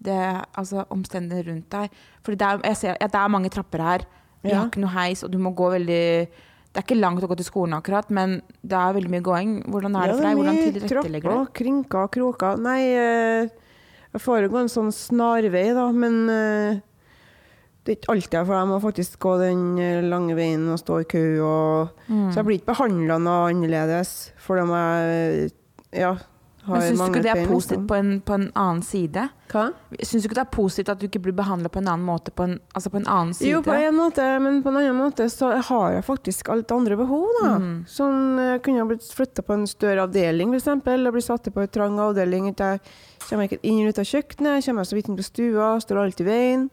det, 0.00 0.20
altså 0.56 0.84
omstendighetene 0.94 1.52
rundt 1.52 1.70
deg? 1.74 1.90
For 2.24 2.34
det 2.38 2.46
er, 2.46 2.60
jeg 2.70 2.76
ser, 2.76 2.96
ja, 3.00 3.06
det 3.10 3.18
er 3.20 3.28
mange 3.34 3.50
trapper 3.52 3.82
her. 3.84 4.06
Vi 4.42 4.50
Ja. 4.54 4.60
har 4.62 4.70
ikke 4.70 4.80
noe 4.80 4.94
heis, 4.94 5.22
og 5.22 5.30
du 5.30 5.38
må 5.38 5.50
gå 5.54 5.70
veldig 5.74 6.28
Det 6.72 6.78
er 6.78 6.84
ikke 6.86 7.00
langt 7.00 7.22
å 7.24 7.26
gå 7.26 7.34
til 7.36 7.44
skolen 7.48 7.74
akkurat, 7.74 8.08
men 8.14 8.42
det 8.62 8.76
er 8.78 8.92
veldig 8.94 9.10
mye 9.10 9.24
gåing. 9.26 9.48
Hvordan 9.66 9.96
er 9.98 10.06
det 10.06 10.14
for 10.16 10.22
deg? 10.22 10.36
Hvordan 10.38 10.58
tilrettelegger 10.62 11.32
du? 11.34 11.50
krinker, 11.52 12.06
kroker 12.14 12.60
Nei, 12.62 12.80
eh, 12.94 13.48
jeg 14.14 14.20
får 14.22 14.46
gå 14.48 14.60
en 14.60 14.70
sånn 14.70 14.92
snarvei, 14.94 15.74
da, 15.74 15.90
men 15.90 16.28
eh, 16.30 16.80
det 17.84 17.92
er 17.92 17.96
ikke 17.96 18.12
alltid 18.12 18.34
jeg 18.38 18.46
får. 18.48 18.58
Jeg 18.58 18.68
må 18.70 18.80
faktisk 18.82 19.18
gå 19.24 19.36
den 19.40 19.62
eh, 19.80 20.02
lange 20.04 20.34
veien 20.36 20.66
og 20.68 20.80
stå 20.82 21.00
i 21.00 21.08
kø. 21.08 21.24
Og, 21.46 21.96
Mm. 22.10 22.26
Så 22.32 22.40
jeg 22.40 22.46
blir 22.46 22.58
ikke 22.58 22.72
behandla 22.72 23.16
noe 23.22 23.50
annerledes 23.52 24.32
fordi 24.42 24.64
om 24.66 24.72
jeg 24.74 25.50
ja, 25.94 26.16
har 26.66 26.76
Men 26.76 26.82
syns 26.88 27.00
du 27.00 27.04
ikke 27.06 27.22
det 27.22 27.30
er 27.32 27.46
positivt 27.48 27.78
liksom. 27.78 27.86
på 27.88 27.94
en, 27.94 28.10
på 28.20 28.34
en 28.36 28.46
annen 28.58 28.82
side? 28.84 29.22
Hva? 29.52 29.62
Syns 30.02 30.24
du 30.24 30.28
ikke 30.28 30.36
det 30.40 30.42
er 30.42 30.50
positivt 30.52 30.90
at 30.92 31.00
du 31.00 31.06
ikke 31.06 31.22
blir 31.24 31.36
behandla 31.38 31.70
på 31.72 31.80
en 31.80 31.88
annen 31.88 32.04
måte, 32.06 32.34
på 32.34 32.44
en, 32.48 32.56
altså 32.74 32.92
på 32.92 33.00
en 33.00 33.08
annen 33.08 33.32
side? 33.34 33.48
Jo, 33.52 33.62
på 33.64 33.74
en 33.74 33.96
måte, 33.96 34.26
men 34.42 34.60
på 34.62 34.72
en 34.72 34.80
annen 34.82 34.98
måte 34.98 35.28
så 35.32 35.54
har 35.70 35.96
jeg 35.96 36.04
faktisk 36.06 36.50
alt 36.52 36.74
andre 36.74 36.98
behov, 37.00 37.26
da. 37.40 37.54
Mm. 37.62 37.74
Sånn, 37.88 38.20
jeg 38.44 38.62
kunne 38.66 38.82
ha 38.84 38.90
blitt 38.90 39.08
flytta 39.16 39.46
på 39.46 39.56
en 39.56 39.66
større 39.70 40.04
avdeling, 40.04 40.52
f.eks. 40.54 40.68
eller 40.84 41.14
blitt 41.14 41.30
satt 41.30 41.48
på 41.54 41.64
en 41.64 41.72
trang 41.78 41.98
avdeling. 42.02 42.50
Jeg 42.52 42.82
kommer 43.28 43.48
ikke 43.48 43.62
inn 43.62 43.84
og 43.86 43.94
ut 43.94 44.02
av 44.02 44.10
kjøkkenet, 44.10 44.66
kommer 44.66 44.90
så 44.90 44.98
vidt 44.98 45.10
inn 45.10 45.18
på 45.18 45.26
stua, 45.30 45.72
står 45.80 46.04
alltid 46.04 46.26
i 46.26 46.30
veien. 46.30 46.70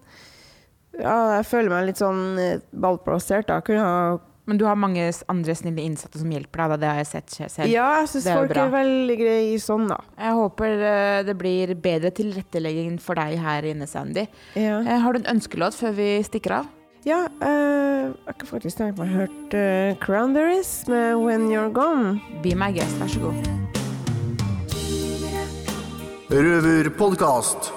Ja, 1.02 1.18
jeg 1.38 1.46
føler 1.50 1.74
meg 1.74 1.92
litt 1.92 2.02
sånn 2.02 2.40
eh, 2.42 2.64
ballplassert, 2.74 3.48
da. 3.50 3.60
Kunne 3.66 4.20
Men 4.48 4.58
du 4.58 4.64
har 4.64 4.78
mange 4.80 5.04
andre 5.28 5.56
snille 5.60 5.84
innsatte 5.84 6.22
som 6.22 6.32
hjelper 6.32 6.64
deg, 6.64 6.70
da. 6.72 6.78
Det 6.82 6.88
har 6.90 7.02
jeg 7.02 7.10
sett 7.12 7.36
selv. 7.52 7.68
Ja, 7.72 7.88
jeg 8.02 8.12
syns 8.14 8.30
folk 8.32 8.54
bra. 8.54 8.64
er 8.66 8.74
veldig 8.78 9.18
greie 9.20 9.60
sånn, 9.60 9.90
da. 9.92 10.00
Jeg 10.18 10.38
håper 10.40 10.88
eh, 10.92 11.20
det 11.28 11.36
blir 11.38 11.76
bedre 11.76 12.14
tilrettelegging 12.16 12.98
for 13.04 13.20
deg 13.20 13.38
her 13.44 13.68
inne, 13.68 13.90
Sandy. 13.90 14.28
Ja. 14.56 14.80
Eh, 14.82 14.98
Har 15.04 15.14
du 15.14 15.22
en 15.22 15.38
ønskelåt 15.38 15.78
før 15.78 15.94
vi 16.00 16.10
stikker 16.26 16.62
av? 16.62 16.74
Ja, 17.08 17.22
eh, 17.40 18.08
jeg 18.10 18.40
kan 18.40 18.50
faktisk 18.50 18.80
tenke 18.82 19.00
meg 19.00 19.14
å 19.14 19.20
hørt 19.22 19.54
uh, 19.56 19.94
Cranberries 20.04 20.72
med 20.92 21.16
When 21.22 21.48
You're 21.52 21.72
Gone. 21.72 22.18
Be 22.44 22.56
my 22.58 22.72
guest, 22.76 22.98
vær 23.00 23.12
så 23.12 23.30
god. 23.30 23.48
Røverpodkast. 26.28 27.77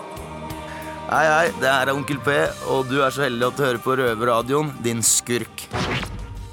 Hei, 1.10 1.24
hei, 1.26 1.46
det 1.58 1.66
her 1.66 1.88
er 1.90 1.96
Onkel 1.98 2.20
P, 2.22 2.30
og 2.70 2.84
du 2.86 3.00
er 3.02 3.10
så 3.10 3.24
heldig 3.24 3.42
at 3.48 3.56
du 3.58 3.64
hører 3.64 3.80
på 3.82 3.96
Røverradioen, 3.98 4.68
din 4.84 5.00
skurk. 5.02 5.64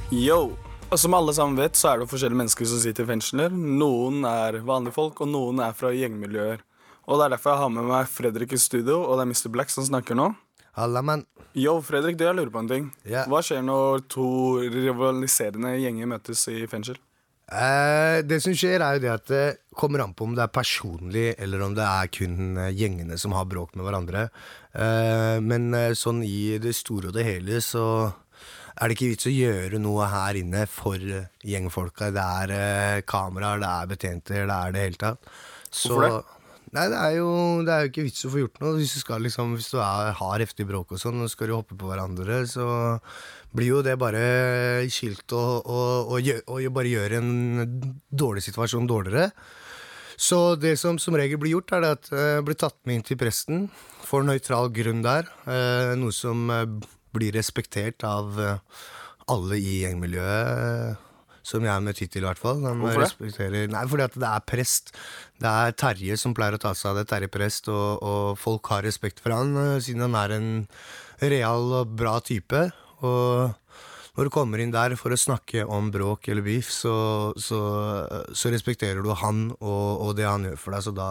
Yo! 0.09 0.55
Og 0.87 0.97
som 0.97 1.13
alle 1.13 1.35
sammen 1.37 1.59
vet, 1.61 1.77
så 1.77 1.91
er 1.91 2.01
det 2.01 2.07
forskjellige 2.09 2.39
mennesker 2.39 2.65
som 2.65 2.81
sitter 2.81 3.05
i 3.05 3.11
fengsler. 3.11 3.53
Noen 3.53 4.25
er 4.25 4.57
vanlige 4.65 4.95
folk, 4.95 5.21
og 5.21 5.29
noen 5.29 5.61
er 5.61 5.77
fra 5.77 5.91
gjengmiljøer. 5.93 6.65
Og 7.05 7.21
det 7.21 7.27
er 7.27 7.35
derfor 7.35 7.53
jeg 7.53 7.63
har 7.67 7.71
med 7.75 7.85
meg 7.91 8.09
Fredrik 8.09 8.57
i 8.57 8.61
studio, 8.63 9.03
og 9.03 9.19
det 9.19 9.27
er 9.27 9.29
Mr. 9.35 9.53
Black 9.53 9.75
som 9.75 9.85
snakker 9.85 10.17
nå. 10.17 10.31
Halla, 10.81 11.05
mann. 11.05 11.27
Yo, 11.53 11.77
Fredrik, 11.85 12.17
du, 12.17 12.25
jeg 12.25 12.39
lurer 12.39 12.55
på 12.57 12.65
en 12.65 12.73
ting. 12.73 12.89
Yeah. 13.05 13.29
Hva 13.29 13.43
skjer 13.45 13.61
når 13.61 14.07
to 14.09 14.31
rivaliserende 14.73 15.77
gjenger 15.83 16.09
møtes 16.17 16.47
i 16.49 16.63
fengsel? 16.65 16.97
Eh, 17.47 18.19
det 18.27 18.41
som 18.43 18.51
skjer, 18.57 18.83
er 18.83 18.97
jo 18.97 19.03
det 19.05 19.11
at 19.13 19.29
det 19.31 19.45
kommer 19.77 20.03
an 20.03 20.13
på 20.17 20.25
om 20.27 20.33
det 20.35 20.43
er 20.43 20.51
personlig, 20.51 21.27
eller 21.39 21.63
om 21.63 21.75
det 21.77 21.85
er 21.87 22.09
kun 22.11 22.57
eh, 22.59 22.73
gjengene 22.75 23.17
som 23.19 23.35
har 23.37 23.47
bråk 23.47 23.77
med 23.77 23.87
hverandre. 23.87 24.27
Eh, 24.75 25.37
men 25.43 25.69
eh, 25.77 25.93
sånn 25.95 26.23
i 26.27 26.57
det 26.59 26.75
store 26.75 27.11
og 27.11 27.15
det 27.15 27.27
hele 27.27 27.61
så 27.63 27.85
er 28.77 28.89
det 28.89 28.97
ikke 28.97 29.11
vits 29.13 29.29
å 29.29 29.33
gjøre 29.33 29.79
noe 29.81 30.09
her 30.11 30.37
inne 30.41 30.65
for 30.69 30.99
eh, 30.99 31.29
gjengfolka. 31.47 32.11
Det 32.15 32.25
er 32.41 32.55
eh, 32.57 33.03
kameraer, 33.07 33.63
det 33.63 33.71
er 33.71 33.93
betjenter, 33.93 34.43
det 34.43 34.57
er 34.57 34.75
det 34.75 34.83
hele 34.83 35.01
tatt. 35.05 35.31
Så, 35.71 35.93
Hvorfor 35.93 36.03
det? 36.07 36.36
Nei, 36.75 36.83
det 36.91 36.97
er, 36.99 37.13
jo, 37.15 37.27
det 37.63 37.71
er 37.71 37.85
jo 37.85 37.89
ikke 37.91 38.03
vits 38.09 38.25
å 38.27 38.31
få 38.33 38.41
gjort 38.41 38.57
noe. 38.59 38.73
Hvis 38.75 38.97
du, 38.97 38.99
skal, 38.99 39.21
liksom, 39.23 39.53
hvis 39.55 39.69
du 39.71 39.77
er, 39.79 40.09
har 40.19 40.43
heftig 40.43 40.65
bråk 40.67 40.91
og 40.91 40.99
sånn, 40.99 41.21
og 41.23 41.31
skal 41.31 41.47
du 41.47 41.55
hoppe 41.55 41.77
på 41.79 41.87
hverandre, 41.87 42.41
så 42.49 42.67
blir 43.55 43.71
jo 43.71 43.83
det 43.85 43.95
bare 44.01 44.83
skilt 44.91 45.31
og, 45.37 45.63
og, 45.63 46.11
og, 46.17 46.27
og 46.51 46.67
bare 46.75 46.91
gjøre 46.91 47.21
en 47.21 47.31
dårlig 48.11 48.43
situasjon 48.49 48.89
dårligere. 48.89 49.31
Så 50.17 50.57
det 50.59 50.75
som 50.81 50.97
som 50.99 51.15
regel 51.15 51.39
blir 51.39 51.53
gjort, 51.55 51.71
er 51.77 51.83
det 51.85 51.93
at 51.95 52.11
jeg 52.11 52.45
blir 52.45 52.57
tatt 52.59 52.77
med 52.89 52.99
inn 52.99 53.05
til 53.05 53.19
presten 53.21 53.67
for 54.03 54.25
nøytral 54.25 54.71
grunn 54.73 55.03
der. 55.05 55.29
eh, 55.47 55.93
Noe 55.99 56.11
som 56.15 56.49
eh, 56.51 56.65
blir 57.13 57.35
respektert 57.37 58.03
av 58.07 58.39
eh, 58.41 58.57
alle 59.29 59.59
i 59.61 59.83
gjengmiljøet. 59.83 61.06
Som 61.47 61.63
jeg 61.63 61.83
med 61.83 61.95
tittel, 61.95 62.25
i 62.25 62.27
hvert 62.27 62.41
fall. 62.41 62.59
Hvorfor 62.59 63.53
det? 63.53 63.67
Nei, 63.71 63.83
fordi 63.87 64.03
at 64.03 64.17
det 64.19 64.31
er 64.31 64.43
prest. 64.43 64.91
Det 65.39 65.47
er 65.47 65.75
Terje 65.79 66.17
som 66.19 66.33
pleier 66.35 66.57
å 66.57 66.59
ta 66.59 66.73
seg 66.75 66.91
av 66.91 66.99
det. 66.99 67.05
Terje 67.07 67.29
prest, 67.31 67.69
og, 67.71 68.03
og 68.03 68.33
folk 68.41 68.67
har 68.73 68.83
respekt 68.83 69.23
for 69.23 69.31
han, 69.31 69.55
eh, 69.61 69.77
siden 69.85 70.03
han 70.09 70.17
er 70.19 70.35
en 70.35 70.49
real 71.23 71.71
og 71.79 71.95
bra 71.95 72.17
type. 72.19 72.65
Og 72.99 73.55
når 74.17 74.27
du 74.27 74.33
kommer 74.33 74.59
inn 74.59 74.73
der 74.73 74.95
for 74.97 75.13
å 75.13 75.19
snakke 75.19 75.63
om 75.63 75.91
bråk 75.93 76.27
eller 76.33 76.41
beef, 76.41 76.71
så, 76.73 76.95
så, 77.37 77.59
så 78.33 78.49
respekterer 78.49 79.03
du 79.05 79.11
han 79.13 79.51
og, 79.59 80.07
og 80.07 80.15
det 80.17 80.25
han 80.25 80.47
gjør 80.49 80.57
for 80.57 80.73
deg, 80.73 80.85
så 80.87 80.93
da, 80.97 81.09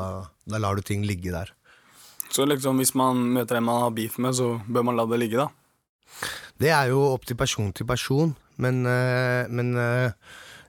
da 0.50 0.60
lar 0.60 0.76
du 0.76 0.82
ting 0.82 1.06
ligge 1.06 1.30
der. 1.30 1.52
Så 2.34 2.44
liksom 2.50 2.82
hvis 2.82 2.96
man 2.98 3.22
møter 3.36 3.60
en 3.60 3.68
man 3.68 3.84
har 3.84 3.94
beef 3.94 4.18
med, 4.18 4.34
så 4.34 4.56
bør 4.66 4.88
man 4.88 4.98
la 4.98 5.06
det 5.06 5.20
ligge, 5.22 5.46
da? 5.46 6.26
Det 6.58 6.72
er 6.74 6.90
jo 6.90 7.04
opp 7.12 7.28
til 7.28 7.38
person 7.38 7.70
til 7.76 7.86
person, 7.86 8.34
men, 8.62 8.84
eh, 8.88 9.48
men 9.52 9.72
eh, 9.76 10.12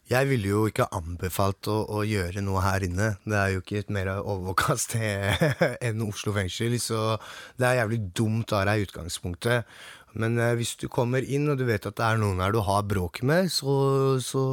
jeg 0.07 0.29
ville 0.29 0.51
jo 0.51 0.63
ikke 0.69 0.87
anbefalt 0.95 1.67
å, 1.71 1.81
å 1.99 2.03
gjøre 2.07 2.43
noe 2.43 2.63
her 2.63 2.85
inne. 2.87 3.13
Det 3.27 3.37
er 3.37 3.53
jo 3.53 3.63
ikke 3.63 3.81
et 3.81 3.93
mer 3.93 4.11
overvåka 4.17 4.77
sted 4.79 5.45
enn 5.85 6.03
Oslo 6.05 6.35
fengsel, 6.35 6.77
så 6.83 7.17
det 7.59 7.69
er 7.69 7.81
jævlig 7.81 8.01
dumt 8.15 8.55
av 8.55 8.67
deg 8.69 8.81
i 8.81 8.87
utgangspunktet. 8.87 9.79
Men 10.17 10.39
eh, 10.41 10.55
hvis 10.59 10.75
du 10.81 10.87
kommer 10.91 11.23
inn 11.23 11.49
og 11.51 11.59
du 11.59 11.67
vet 11.67 11.87
at 11.87 11.99
det 11.99 12.07
er 12.07 12.21
noen 12.21 12.43
her 12.43 12.55
du 12.55 12.61
har 12.65 12.87
bråk 12.87 13.23
med, 13.27 13.51
så, 13.53 14.17
så 14.23 14.43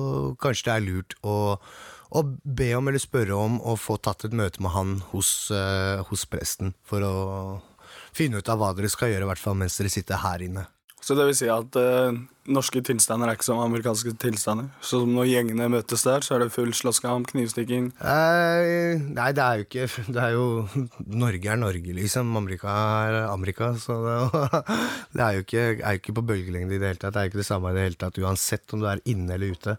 kanskje 0.42 0.68
det 0.70 0.74
er 0.76 0.86
lurt 0.88 1.18
å, 1.22 1.36
å 2.14 2.24
be 2.44 2.70
om 2.78 2.90
eller 2.90 3.02
spørre 3.02 3.38
om 3.38 3.60
å 3.62 3.78
få 3.80 3.98
tatt 4.02 4.26
et 4.28 4.36
møte 4.36 4.62
med 4.62 4.74
han 4.74 4.98
hos, 5.14 5.50
hos 6.10 6.26
presten, 6.30 6.74
for 6.86 7.06
å 7.06 7.14
finne 8.14 8.38
ut 8.38 8.50
av 8.50 8.60
hva 8.60 8.74
dere 8.76 8.90
skal 8.92 9.10
gjøre, 9.10 9.26
i 9.26 9.32
hvert 9.32 9.42
fall 9.42 9.58
mens 9.58 9.78
dere 9.80 9.90
sitter 9.92 10.22
her 10.22 10.44
inne. 10.44 10.68
Så 11.04 11.12
det 11.18 11.26
vil 11.28 11.36
si 11.36 11.48
at 11.52 11.76
eh, 11.76 12.16
norske 12.54 12.80
tilstander 12.84 13.28
er 13.28 13.36
ikke 13.36 13.44
som 13.44 13.60
amerikanske 13.60 14.14
tilstander. 14.22 14.70
Så 14.84 15.02
når 15.04 15.28
gjengene 15.28 15.66
møtes 15.72 16.04
der, 16.06 16.24
så 16.24 16.36
er 16.36 16.44
det 16.44 16.54
full 16.54 16.72
slåsskamp, 16.76 17.28
knivstikking. 17.32 17.90
Eh, 18.00 19.02
nei, 19.12 19.26
det 19.36 19.44
er 19.44 19.60
jo 19.60 19.66
ikke 19.66 19.88
Det 20.14 20.22
er 20.22 20.32
jo 20.36 20.46
Norge 21.04 21.50
er 21.52 21.60
Norge, 21.60 21.96
liksom. 21.98 22.32
Amerika 22.40 22.72
er 23.04 23.18
Amerika. 23.26 23.74
Så 23.80 23.98
det, 24.06 24.16
det 25.16 25.26
er 25.26 25.36
jo 25.36 25.44
ikke, 25.44 25.66
er 25.76 26.00
ikke 26.00 26.16
på 26.16 26.24
bølgelengde 26.32 26.78
i 26.78 26.80
det 26.80 26.94
hele 26.94 27.02
tatt. 27.02 27.16
Det 27.16 27.20
er 27.20 27.28
jo 27.28 27.34
ikke 27.34 27.42
det 27.42 27.50
samme 27.50 27.74
i 27.74 27.76
det 27.76 27.88
hele 27.88 28.00
tatt, 28.00 28.22
uansett 28.24 28.76
om 28.76 28.80
du 28.80 28.88
er 28.88 29.04
inne 29.12 29.36
eller 29.36 29.52
ute. 29.52 29.76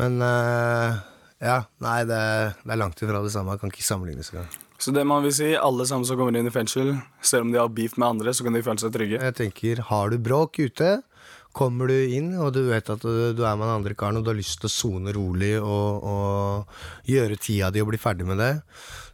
Men 0.00 0.20
eh, 0.26 1.00
ja, 1.48 1.62
nei, 1.82 2.02
det, 2.12 2.20
det 2.60 2.76
er 2.76 2.84
langt 2.84 3.00
ifra 3.00 3.24
det 3.24 3.32
samme. 3.32 3.56
Kan 3.60 3.72
ikke 3.72 3.88
sammenlignes 3.88 4.34
engang. 4.34 4.52
Så 4.82 4.90
det 4.90 5.04
man 5.06 5.22
vil 5.22 5.34
si, 5.36 5.52
alle 5.54 5.86
sammen 5.86 6.06
som 6.08 6.18
kommer 6.18 6.34
inn 6.34 6.48
i 6.48 6.54
fengsel, 6.54 6.96
selv 7.22 7.46
om 7.46 7.52
de 7.52 7.60
har 7.60 7.70
beef 7.70 7.94
med 8.00 8.16
andre, 8.16 8.32
så 8.34 8.42
kan 8.42 8.56
de 8.56 8.64
føle 8.66 8.82
seg 8.82 8.94
trygge. 8.96 9.20
Jeg 9.22 9.36
tenker, 9.38 9.82
har 9.92 10.10
du 10.10 10.16
bråk 10.18 10.58
ute, 10.58 10.96
kommer 11.54 11.92
du 11.92 11.94
inn, 12.16 12.32
og 12.42 12.50
du 12.56 12.64
vet 12.66 12.90
at 12.90 13.04
du, 13.04 13.44
er 13.44 13.58
med 13.60 13.68
den 13.68 13.76
andre 13.76 13.94
karen, 13.94 14.18
og 14.18 14.26
du 14.26 14.32
har 14.32 14.40
lyst 14.40 14.58
til 14.58 14.66
å 14.66 14.72
sone 14.74 15.14
rolig 15.14 15.52
og, 15.60 16.02
og 16.02 17.06
gjøre 17.06 17.38
tida 17.38 17.70
di 17.70 17.84
og 17.84 17.92
bli 17.92 18.00
ferdig 18.02 18.26
med 18.26 18.42
det, 18.42 18.56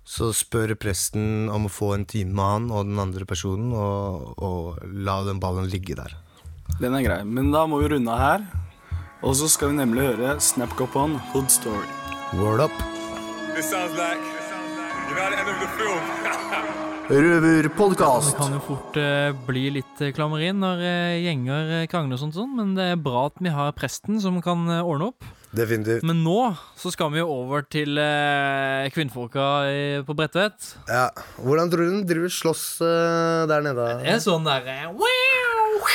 så 0.08 0.30
spør 0.32 0.72
presten 0.80 1.50
om 1.52 1.68
å 1.68 1.72
få 1.72 1.92
en 1.98 2.08
time 2.08 2.32
med 2.32 2.48
han 2.54 2.70
og 2.72 2.88
den 2.88 3.02
andre 3.04 3.28
personen, 3.28 3.74
og, 3.76 4.40
og 4.40 4.80
la 5.04 5.18
den 5.28 5.42
ballen 5.42 5.68
ligge 5.68 5.98
der. 5.98 6.16
Den 6.80 6.96
er 6.96 7.04
grei. 7.04 7.20
Men 7.28 7.52
da 7.52 7.66
må 7.68 7.82
vi 7.82 7.92
runde 7.92 8.16
av 8.16 8.24
her. 8.24 8.48
Og 9.20 9.36
så 9.36 9.50
skal 9.50 9.72
vi 9.72 9.80
nemlig 9.82 10.14
høre 10.14 10.38
Snapcopon 10.40 11.18
Hood 11.34 11.52
Story. 11.52 11.88
Word 12.40 12.64
up. 12.64 12.84
This 13.56 13.68
sounds 13.68 13.98
like, 13.98 14.37
Røverpodkast. 17.08 18.34
Det 18.34 18.36
kan 18.36 18.52
jo 18.52 18.60
fort 18.66 18.96
eh, 19.00 19.30
bli 19.46 19.62
litt 19.78 20.00
eh, 20.04 20.10
klammeri 20.12 20.50
når 20.52 20.82
eh, 20.84 21.14
gjenger 21.24 21.70
krangler 21.88 22.18
og 22.18 22.20
sånt, 22.20 22.36
sånn, 22.36 22.52
men 22.58 22.74
det 22.76 22.90
er 22.92 23.00
bra 23.00 23.22
at 23.30 23.40
vi 23.40 23.52
har 23.54 23.72
presten 23.76 24.20
som 24.20 24.36
kan 24.44 24.66
ordne 24.82 25.08
opp. 25.08 25.24
Definitivt. 25.56 26.04
Men 26.04 26.20
nå 26.20 26.36
så 26.76 26.92
skal 26.92 27.14
vi 27.14 27.22
jo 27.22 27.30
over 27.32 27.64
til 27.72 27.96
eh, 27.96 28.90
kvinnfolka 28.92 29.46
i, 29.72 29.80
på 30.04 30.16
Bredtvet. 30.18 30.74
Ja, 30.90 31.06
Hvordan 31.40 31.72
tror 31.72 31.86
du 31.86 31.94
den 31.94 32.04
driver 32.10 32.34
slåss 32.36 32.66
eh, 32.84 33.48
der 33.48 33.64
nede? 33.64 33.88
Det 34.04 34.12
er 34.18 34.22
sånn 34.22 34.44
der 34.44 34.68
wow, 34.92 35.88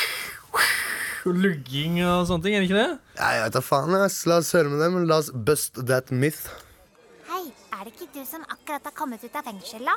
Lugging 1.30 2.02
og 2.04 2.26
sånne 2.28 2.44
ting, 2.44 2.58
er 2.58 2.66
det 2.66 2.68
ikke 2.72 2.82
det? 2.82 2.90
Ja, 3.22 3.30
jeg 3.38 3.46
vet 3.46 3.56
da 3.56 3.62
faen. 3.64 3.94
ass. 4.02 4.24
La 4.28 4.42
oss 4.42 4.50
høre 4.58 4.74
med 4.74 4.82
dem. 4.82 5.04
La 5.08 5.22
oss 5.22 5.30
bust 5.32 5.78
that 5.88 6.10
myth. 6.12 6.50
Er 7.84 7.90
det 7.90 7.98
ikke 8.00 8.14
du 8.16 8.24
som 8.24 8.40
akkurat 8.48 8.86
har 8.88 8.94
kommet 8.96 9.20
ut 9.28 9.34
av 9.36 9.44
fengsel, 9.44 9.82
da? 9.84 9.92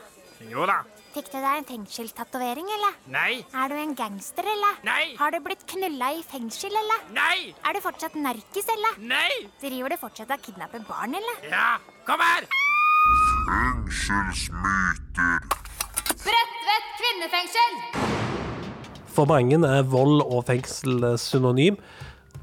Jo 0.51 0.65
da. 0.67 0.81
Fikk 1.15 1.29
du 1.31 1.37
deg 1.37 1.61
en 1.61 1.67
fengselstatovering, 1.69 2.67
eller? 2.75 2.97
Nei. 3.15 3.45
Er 3.55 3.71
du 3.71 3.77
en 3.79 3.93
gangster, 3.95 4.43
eller? 4.43 4.81
Nei. 4.89 5.15
Har 5.21 5.31
du 5.31 5.39
blitt 5.45 5.63
knulla 5.71 6.09
i 6.17 6.25
fengsel, 6.27 6.75
eller? 6.75 7.05
Nei. 7.15 7.55
Er 7.63 7.79
du 7.79 7.81
fortsatt 7.85 8.19
narkis, 8.19 8.67
eller? 8.75 8.99
Nei. 9.07 9.31
Driver 9.63 9.95
du 9.95 10.01
fortsatt 10.01 10.35
og 10.35 10.43
kidnapper 10.43 10.83
barn, 10.89 11.15
eller? 11.15 11.47
Ja, 11.47 11.79
kom 12.09 12.19
her! 12.27 12.51
Fengselsmyter. 13.53 15.47
Bredtvet 16.27 16.91
kvinnefengsel! 16.99 17.79
For 19.15 19.31
mange 19.31 19.63
er 19.63 19.87
vold 19.95 20.27
og 20.27 20.43
fengsel 20.51 21.13
synonym. 21.23 21.79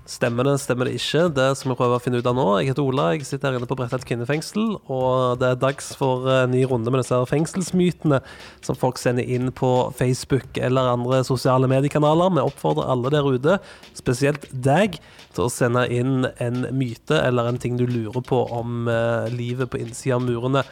Stemmer 0.09 0.43
det, 0.47 0.57
stemmer 0.59 0.89
det 0.89 0.97
ikke? 0.97 1.27
Det 1.31 1.45
skal 1.55 1.71
vi 1.71 1.77
prøve 1.79 1.97
å 1.97 2.01
finne 2.03 2.19
ut 2.19 2.27
av 2.27 2.35
nå. 2.35 2.45
Jeg 2.59 2.73
heter 2.73 2.83
Ola, 2.83 3.05
jeg 3.15 3.27
sitter 3.27 3.49
her 3.53 3.59
inne 3.59 3.69
på 3.69 3.77
Bredtvet 3.79 4.03
kvinnefengsel, 4.09 4.73
og 4.91 5.39
det 5.39 5.47
er 5.53 5.61
dags 5.61 5.93
for 5.99 6.27
en 6.31 6.51
ny 6.51 6.65
runde 6.67 6.91
med 6.91 7.03
disse 7.03 7.19
fengselsmytene 7.29 8.19
som 8.65 8.79
folk 8.79 8.99
sender 8.99 9.23
inn 9.23 9.53
på 9.55 9.71
Facebook 9.95 10.59
eller 10.59 10.91
andre 10.95 11.21
sosiale 11.27 11.69
mediekanaler. 11.71 12.35
Vi 12.35 12.43
oppfordrer 12.43 12.91
alle 12.91 13.13
der 13.13 13.29
ute, 13.31 13.57
spesielt 13.95 14.49
deg, 14.51 14.99
til 15.33 15.47
å 15.47 15.53
sende 15.53 15.87
inn 15.87 16.27
en 16.43 16.67
myte 16.75 17.17
eller 17.23 17.49
en 17.49 17.61
ting 17.61 17.79
du 17.79 17.87
lurer 17.87 18.21
på 18.27 18.43
om 18.53 18.91
eh, 18.91 19.31
livet 19.33 19.71
på 19.71 19.79
innsida 19.81 20.19
av 20.19 20.27
murene. 20.27 20.65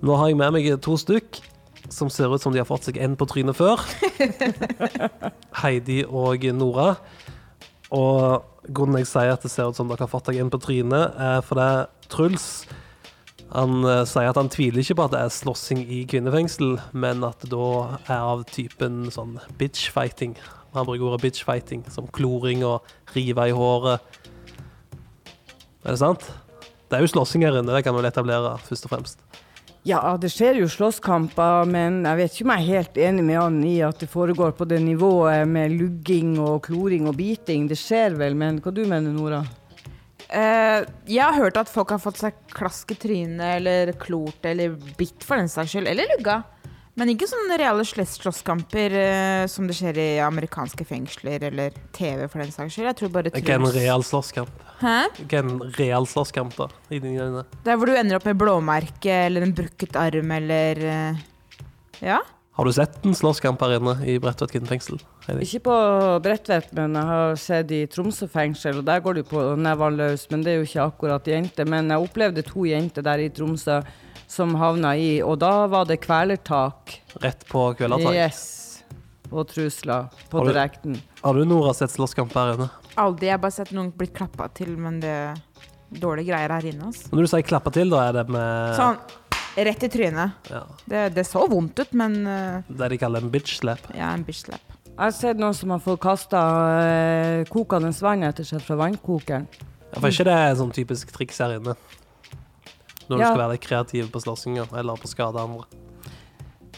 Nå 0.00 0.16
har 0.18 0.32
jeg 0.32 0.40
med 0.40 0.56
meg 0.56 0.72
to 0.82 0.96
stykk 0.98 1.42
som 1.92 2.10
ser 2.12 2.32
ut 2.34 2.42
som 2.42 2.52
de 2.52 2.60
har 2.60 2.68
fått 2.68 2.88
seg 2.88 2.98
en 3.00 3.16
på 3.18 3.28
trynet 3.30 3.56
før. 3.56 3.82
Heidi 5.62 6.02
og 6.04 6.44
Nora. 6.56 6.94
Og 7.94 8.57
grunnen 8.74 9.00
jeg 9.00 9.08
sier 9.10 9.32
at 9.32 9.44
det 9.44 9.50
ser 9.52 9.70
ut 9.70 9.78
som 9.78 9.88
dere 9.90 10.04
har 10.04 10.12
fått 10.12 10.30
deg 10.30 10.42
inn 10.42 10.52
på 10.52 10.60
trynet, 10.62 11.16
er 11.16 11.42
fordi 11.46 11.70
Truls 12.12 12.66
han 13.48 13.80
eh, 13.88 14.04
sier 14.08 14.28
at 14.28 14.36
han 14.36 14.50
tviler 14.52 14.82
ikke 14.82 14.98
på 14.98 15.06
at 15.06 15.14
det 15.14 15.20
er 15.24 15.32
slåssing 15.32 15.80
i 15.88 16.02
kvinnefengsel, 16.08 16.76
men 16.92 17.24
at 17.24 17.40
det 17.44 17.52
da 17.54 17.98
er 18.04 18.20
av 18.20 18.44
typen 18.52 19.06
sånn 19.14 19.38
bitch-fighting. 19.60 20.36
Han 20.74 20.88
bruker 20.88 21.08
ordet 21.08 21.22
bitch-fighting 21.24 21.86
som 21.92 22.10
kloring 22.12 22.64
og 22.68 22.84
rive 23.14 23.48
i 23.48 23.56
håret. 23.56 24.04
Er 25.86 25.94
det 25.94 26.00
sant? 26.02 26.28
Det 26.88 26.98
er 26.98 27.04
jo 27.04 27.12
slåssing 27.14 27.44
her 27.46 27.56
inne, 27.56 27.72
det 27.72 27.84
kan 27.86 27.96
vi 27.96 28.02
vel 28.02 28.10
etablere, 28.10 28.56
først 28.68 28.88
og 28.88 28.92
fremst. 28.92 29.24
Ja, 29.86 30.00
det 30.20 30.28
skjer 30.34 30.58
jo 30.58 30.66
slåsskamper, 30.68 31.68
men 31.70 32.02
jeg 32.04 32.18
vet 32.18 32.34
ikke 32.34 32.46
om 32.46 32.52
jeg 32.52 32.64
er 32.64 32.78
helt 32.78 32.98
enig 33.08 33.22
med 33.24 33.38
han 33.38 33.60
i 33.64 33.76
at 33.86 34.02
det 34.02 34.10
foregår 34.10 34.52
på 34.58 34.66
det 34.68 34.80
nivået 34.84 35.46
med 35.48 35.76
lugging 35.78 36.34
og 36.42 36.64
kloring 36.66 37.06
og 37.08 37.16
biting. 37.16 37.68
Det 37.70 37.78
skjer 37.78 38.18
vel, 38.18 38.36
men 38.36 38.58
hva 38.64 38.74
du 38.74 38.82
mener 38.88 39.14
Nora? 39.14 39.44
Uh, 40.28 40.84
jeg 41.08 41.24
har 41.24 41.38
hørt 41.38 41.56
at 41.56 41.70
folk 41.72 41.94
har 41.94 42.02
fått 42.02 42.18
seg 42.20 42.36
klask 42.52 42.90
i 42.92 42.98
trynet 43.00 43.54
eller 43.62 43.94
klort 43.96 44.44
eller 44.44 44.74
bitt 44.98 45.24
for 45.24 45.40
den 45.40 45.48
saks 45.48 45.72
skyld, 45.72 45.88
eller 45.88 46.10
lugga. 46.16 46.42
Men 46.98 47.12
ikke 47.12 47.28
sånne 47.30 47.58
reale 47.60 47.84
slåsskamper 47.86 48.94
uh, 48.98 49.44
som 49.50 49.68
det 49.70 49.76
skjer 49.78 50.00
i 50.02 50.08
amerikanske 50.24 50.86
fengsler 50.88 51.44
eller 51.50 51.76
TV 51.94 52.24
for 52.26 52.42
den 52.42 52.50
saks 52.54 52.74
skyld. 52.74 52.88
Jeg 52.90 52.98
tror 52.98 53.12
bare 53.14 53.30
Ikke 53.30 53.54
en 53.54 53.68
real 53.76 54.02
slåsskamp. 54.06 54.64
Hæ? 54.80 54.96
Ikke 55.22 55.42
en 55.42 55.56
real 55.78 56.06
slåsskamp, 56.10 56.56
da, 56.58 56.68
i 56.90 57.00
dine 57.02 57.22
øyne. 57.28 57.44
Der 57.66 57.78
hvor 57.78 57.90
du 57.90 57.94
ender 57.94 58.18
opp 58.18 58.26
med 58.26 58.38
blåmerke 58.38 59.14
eller 59.28 59.46
en 59.46 59.54
brukket 59.54 59.98
arm 59.98 60.34
eller 60.38 60.82
uh, 60.86 61.22
Ja? 62.02 62.18
Har 62.58 62.66
du 62.66 62.72
sett 62.74 63.04
en 63.06 63.14
slåsskamp 63.14 63.60
her 63.62 63.76
inne 63.76 63.92
i 64.02 64.16
Bredtvet 64.18 64.50
kvinnefengsel? 64.50 64.98
Ikke 65.44 65.60
på 65.68 65.74
Bredtvet, 66.24 66.72
men 66.74 66.96
jeg 66.98 67.06
har 67.06 67.36
sett 67.38 67.70
i 67.76 67.84
Tromsø 67.86 68.26
fengsel, 68.32 68.80
og 68.80 68.86
der 68.88 68.98
går 69.04 69.14
det 69.14 69.22
jo 69.22 69.28
på 69.30 69.42
nevene 69.62 69.94
løs. 70.00 70.24
Men 70.32 70.42
det 70.42 70.50
er 70.50 70.56
jo 70.58 70.66
ikke 70.66 70.86
akkurat 70.88 71.30
jenter. 71.30 71.68
Men 71.70 71.92
jeg 71.94 72.02
opplevde 72.08 72.42
to 72.48 72.64
jenter 72.66 73.06
der 73.06 73.22
i 73.22 73.28
Tromsø 73.30 73.76
som 74.28 74.56
havna 74.58 74.96
i, 74.98 75.20
og 75.22 75.38
da 75.40 75.52
var 75.70 75.86
det 75.88 76.00
kvelertak. 76.02 76.96
Rett 77.22 77.46
på 77.48 77.62
kvelertak? 77.78 78.18
Yes. 78.18 78.82
Og 79.30 79.46
trusler 79.52 80.10
på 80.28 80.38
Har 80.42 80.44
du- 80.46 80.52
direkten. 80.52 80.98
Har 81.22 81.34
du 81.38 81.44
Nora 81.44 81.72
sett 81.78 81.90
slåsskamp 81.94 82.32
her 82.34 82.54
inne? 82.56 82.68
Aldri. 82.96 83.26
Jeg 83.30 83.36
har 83.36 83.38
bare 83.46 83.52
sett 83.54 83.70
noen 83.70 83.92
bli 83.96 84.08
klappa 84.08 84.48
til, 84.52 84.74
men 84.76 84.98
det 85.00 85.08
er 85.14 85.34
dårlige 85.94 86.32
greier 86.34 86.50
her 86.58 86.66
inne. 86.72 86.90
Altså. 86.90 87.06
Når 87.14 87.22
du 87.22 87.26
sier 87.36 87.42
klappa 87.46 87.70
til, 87.72 87.88
da 87.94 88.08
er 88.08 88.12
det 88.18 88.28
med 88.28 88.74
Sånn 88.76 88.98
rett 89.64 89.82
i 89.82 89.88
trynet. 89.88 90.30
Ja. 90.50 90.62
Det, 90.84 91.08
det 91.16 91.24
så 91.26 91.46
vondt 91.50 91.78
ut, 91.82 91.92
men 91.92 92.20
uh, 92.26 92.62
det 92.68 92.88
de 92.94 92.98
kaller 93.00 93.24
en 93.24 93.30
bitch 93.32 93.58
slap? 93.58 93.88
ja, 93.94 94.12
en 94.14 94.24
bitch 94.26 94.44
slap. 94.46 94.62
Jeg 94.88 94.98
har 95.04 95.12
sett 95.14 95.38
noen 95.38 95.54
som 95.54 95.70
har 95.70 95.82
fått 95.82 96.00
kasta 96.02 96.38
uh, 96.42 97.44
kokende 97.50 97.92
vann 98.02 98.24
etter 98.26 98.44
seg 98.46 98.62
fra 98.64 98.76
vannkokeren. 98.80 99.46
Ja, 99.92 100.00
for 100.00 100.10
ikke 100.10 100.26
det 100.28 100.36
er 100.36 100.56
sånn 100.58 100.72
typisk 100.74 101.12
triks 101.14 101.38
her 101.40 101.56
inne? 101.58 101.76
Når 103.08 103.16
du 103.16 103.22
Ja. 103.22 103.28
skal 103.30 103.38
være 103.40 103.52
litt 103.56 103.64
kreativ 103.64 104.10
på 104.12 104.20
slåssinga 104.20 104.66
eller 104.76 104.98
på 105.00 105.08
å 105.08 105.12
skade 105.12 105.40
andre. 105.40 105.64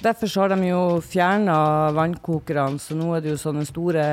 Derfor 0.01 0.31
så 0.33 0.41
har 0.45 0.53
de 0.55 0.69
jo 0.69 1.01
fjerna 1.05 1.91
vannkokerne, 1.93 2.79
så 2.81 2.95
nå 2.97 3.17
er 3.17 3.21
det 3.25 3.33
jo 3.35 3.41
sånne 3.43 3.67
store 3.69 4.05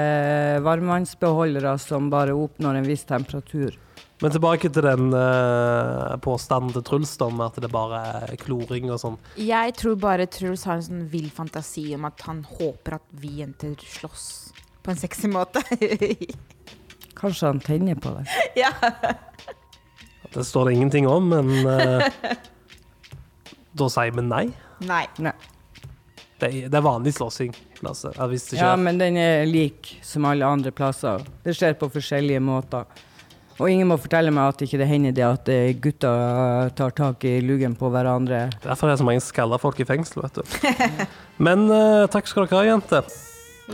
varmvannsbeholdere 0.66 1.78
som 1.80 2.10
bare 2.12 2.34
oppnår 2.36 2.80
en 2.80 2.88
viss 2.90 3.06
temperatur. 3.08 3.78
Men 4.18 4.34
tilbake 4.34 4.70
til 4.74 4.82
den 4.82 5.12
uh, 5.14 6.16
påstanden 6.26 6.74
til 6.74 6.84
Truls 6.88 7.14
om 7.22 7.42
at 7.46 7.58
det 7.62 7.70
bare 7.70 8.00
er 8.24 8.34
kloring 8.42 8.90
og 8.90 8.98
sånn. 9.02 9.18
Jeg 9.38 9.76
tror 9.78 9.98
bare 10.02 10.26
Truls 10.34 10.66
har 10.66 10.80
en 10.80 10.86
sånn 10.88 11.04
vill 11.12 11.28
fantasi 11.34 11.92
om 11.94 12.08
at 12.10 12.24
han 12.26 12.42
håper 12.58 12.98
at 12.98 13.06
vi 13.22 13.36
jenter 13.44 13.76
slåss 13.78 14.26
på 14.82 14.94
en 14.94 14.98
sexy 14.98 15.30
måte. 15.30 15.62
Kanskje 17.22 17.52
han 17.52 17.62
tenner 17.62 18.02
på 18.02 18.16
det. 18.18 18.26
Ja. 18.64 18.74
Det 20.34 20.44
står 20.44 20.68
det 20.68 20.74
ingenting 20.74 21.06
om, 21.08 21.30
men 21.30 21.54
uh, 21.70 22.04
da 23.80 23.92
sier 23.94 24.18
vi 24.18 24.26
nei. 24.26 24.48
Nei. 24.86 25.06
Nei. 25.22 25.38
Det 26.42 26.50
det 26.70 26.78
er 26.78 26.86
vanlig 26.86 27.14
slåssing. 27.18 27.54
Ja, 28.58 28.74
men 28.78 28.98
den 28.98 29.18
er 29.22 29.46
lik 29.46 30.00
som 30.06 30.26
alle 30.26 30.46
andre 30.46 30.74
plasser. 30.74 31.22
Det 31.46 31.54
skjer 31.58 31.78
på 31.78 31.90
forskjellige 31.94 32.42
måter. 32.42 32.86
Og 33.58 33.72
ingen 33.72 33.90
må 33.90 33.98
fortelle 33.98 34.30
meg 34.34 34.52
at 34.54 34.62
ikke 34.62 34.78
det 34.78 34.90
hender 34.90 35.16
det 35.18 35.26
at 35.26 35.48
gutta 35.82 35.82
gutter 35.82 36.74
tar 36.78 36.92
tak 36.98 37.24
i 37.26 37.40
lugen 37.42 37.74
på 37.78 37.90
hverandre. 37.90 38.48
Derfor 38.62 38.88
er 38.88 38.94
det 38.94 39.02
så 39.02 39.08
mange 39.08 39.24
skalla 39.26 39.58
folk 39.62 39.80
i 39.82 39.88
fengsel, 39.88 40.28
vet 40.28 40.38
du. 40.38 40.44
Men 41.46 41.66
uh, 41.72 42.06
takk 42.12 42.30
skal 42.30 42.46
dere 42.46 42.62
ha, 42.62 42.68
jenter. 42.70 43.08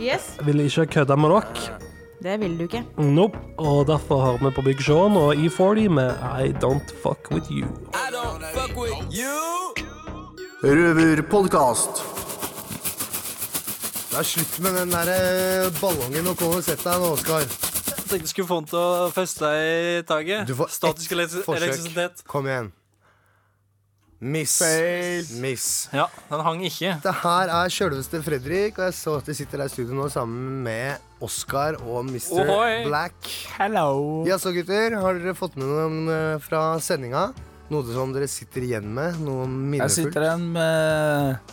Yes. 0.00 0.32
Jeg 0.38 0.48
ville 0.48 0.64
ikke 0.70 0.86
kødde 0.98 1.18
med 1.20 1.36
dere. 1.36 1.82
Det 2.24 2.40
vil 2.40 2.56
du 2.56 2.64
ikke. 2.64 2.80
Nope. 2.96 3.38
Og 3.58 3.86
derfor 3.86 4.20
har 4.24 4.38
vi 4.40 4.54
på 4.56 4.62
Big 4.64 4.80
Sean 4.80 5.16
og 5.20 5.36
E40 5.36 5.88
med 5.92 6.16
I 6.40 6.54
Don't 6.64 6.94
Fuck 7.02 7.28
With 7.30 7.52
You. 7.52 7.68
I 7.92 8.08
don't 8.14 8.44
fuck 8.56 8.72
with 8.80 9.12
you. 9.12 9.84
Røverpodkast. 10.64 12.00
Det 14.10 14.18
er 14.18 14.22
slutt 14.22 14.60
med 14.62 14.80
den 14.80 14.90
der 14.90 15.12
eh, 15.12 15.72
ballongen 15.80 16.32
og 16.32 16.36
kom 16.38 16.56
og 16.56 16.64
sett 16.64 16.84
deg 16.86 17.02
nå, 17.02 17.12
Oskar. 17.18 17.73
Tenkte 18.14 18.28
jeg 18.28 18.32
skulle 18.36 18.50
få 18.52 18.60
den 18.62 18.70
til 18.70 18.78
å 18.78 19.10
feste 19.14 19.50
i 19.58 20.00
taket. 20.06 20.46
Du 20.46 20.54
får 20.58 20.70
Statisk 20.70 21.14
ett 21.18 21.36
forsøk. 21.42 22.24
Kom 22.30 22.46
igjen. 22.46 22.70
Miss. 24.24 24.62
Miss. 25.42 25.88
Ja, 25.92 26.06
den 26.30 26.40
hang 26.46 26.62
ikke. 26.64 26.94
Det 27.02 27.12
her 27.20 27.50
er 27.52 27.72
sjølveste 27.74 28.22
Fredrik, 28.24 28.78
og 28.78 28.86
jeg 28.86 28.94
så 28.96 29.16
at 29.18 29.26
de 29.28 29.34
sitter 29.36 29.60
her 29.60 29.68
i 29.68 29.72
studio 29.72 29.98
nå 29.98 30.06
sammen 30.12 30.62
med 30.64 31.24
Oskar 31.24 31.76
og 31.82 32.06
Mr. 32.06 32.38
Ohoi. 32.44 32.84
Black. 32.86 33.18
Hello. 33.58 34.22
Ja, 34.28 34.38
så 34.40 34.54
gutter, 34.54 34.96
har 35.02 35.18
dere 35.18 35.34
fått 35.36 35.58
med 35.60 35.68
noen 35.68 36.14
eh, 36.14 36.38
fra 36.44 36.62
sendinga? 36.80 37.26
Noe 37.74 37.84
som 37.90 38.14
dere 38.14 38.30
sitter 38.30 38.64
igjen 38.64 38.88
med? 38.96 39.18
Noe 39.26 39.44
Jeg 39.82 39.92
sitter 39.98 40.28
igjen 40.28 40.48
med 40.54 41.52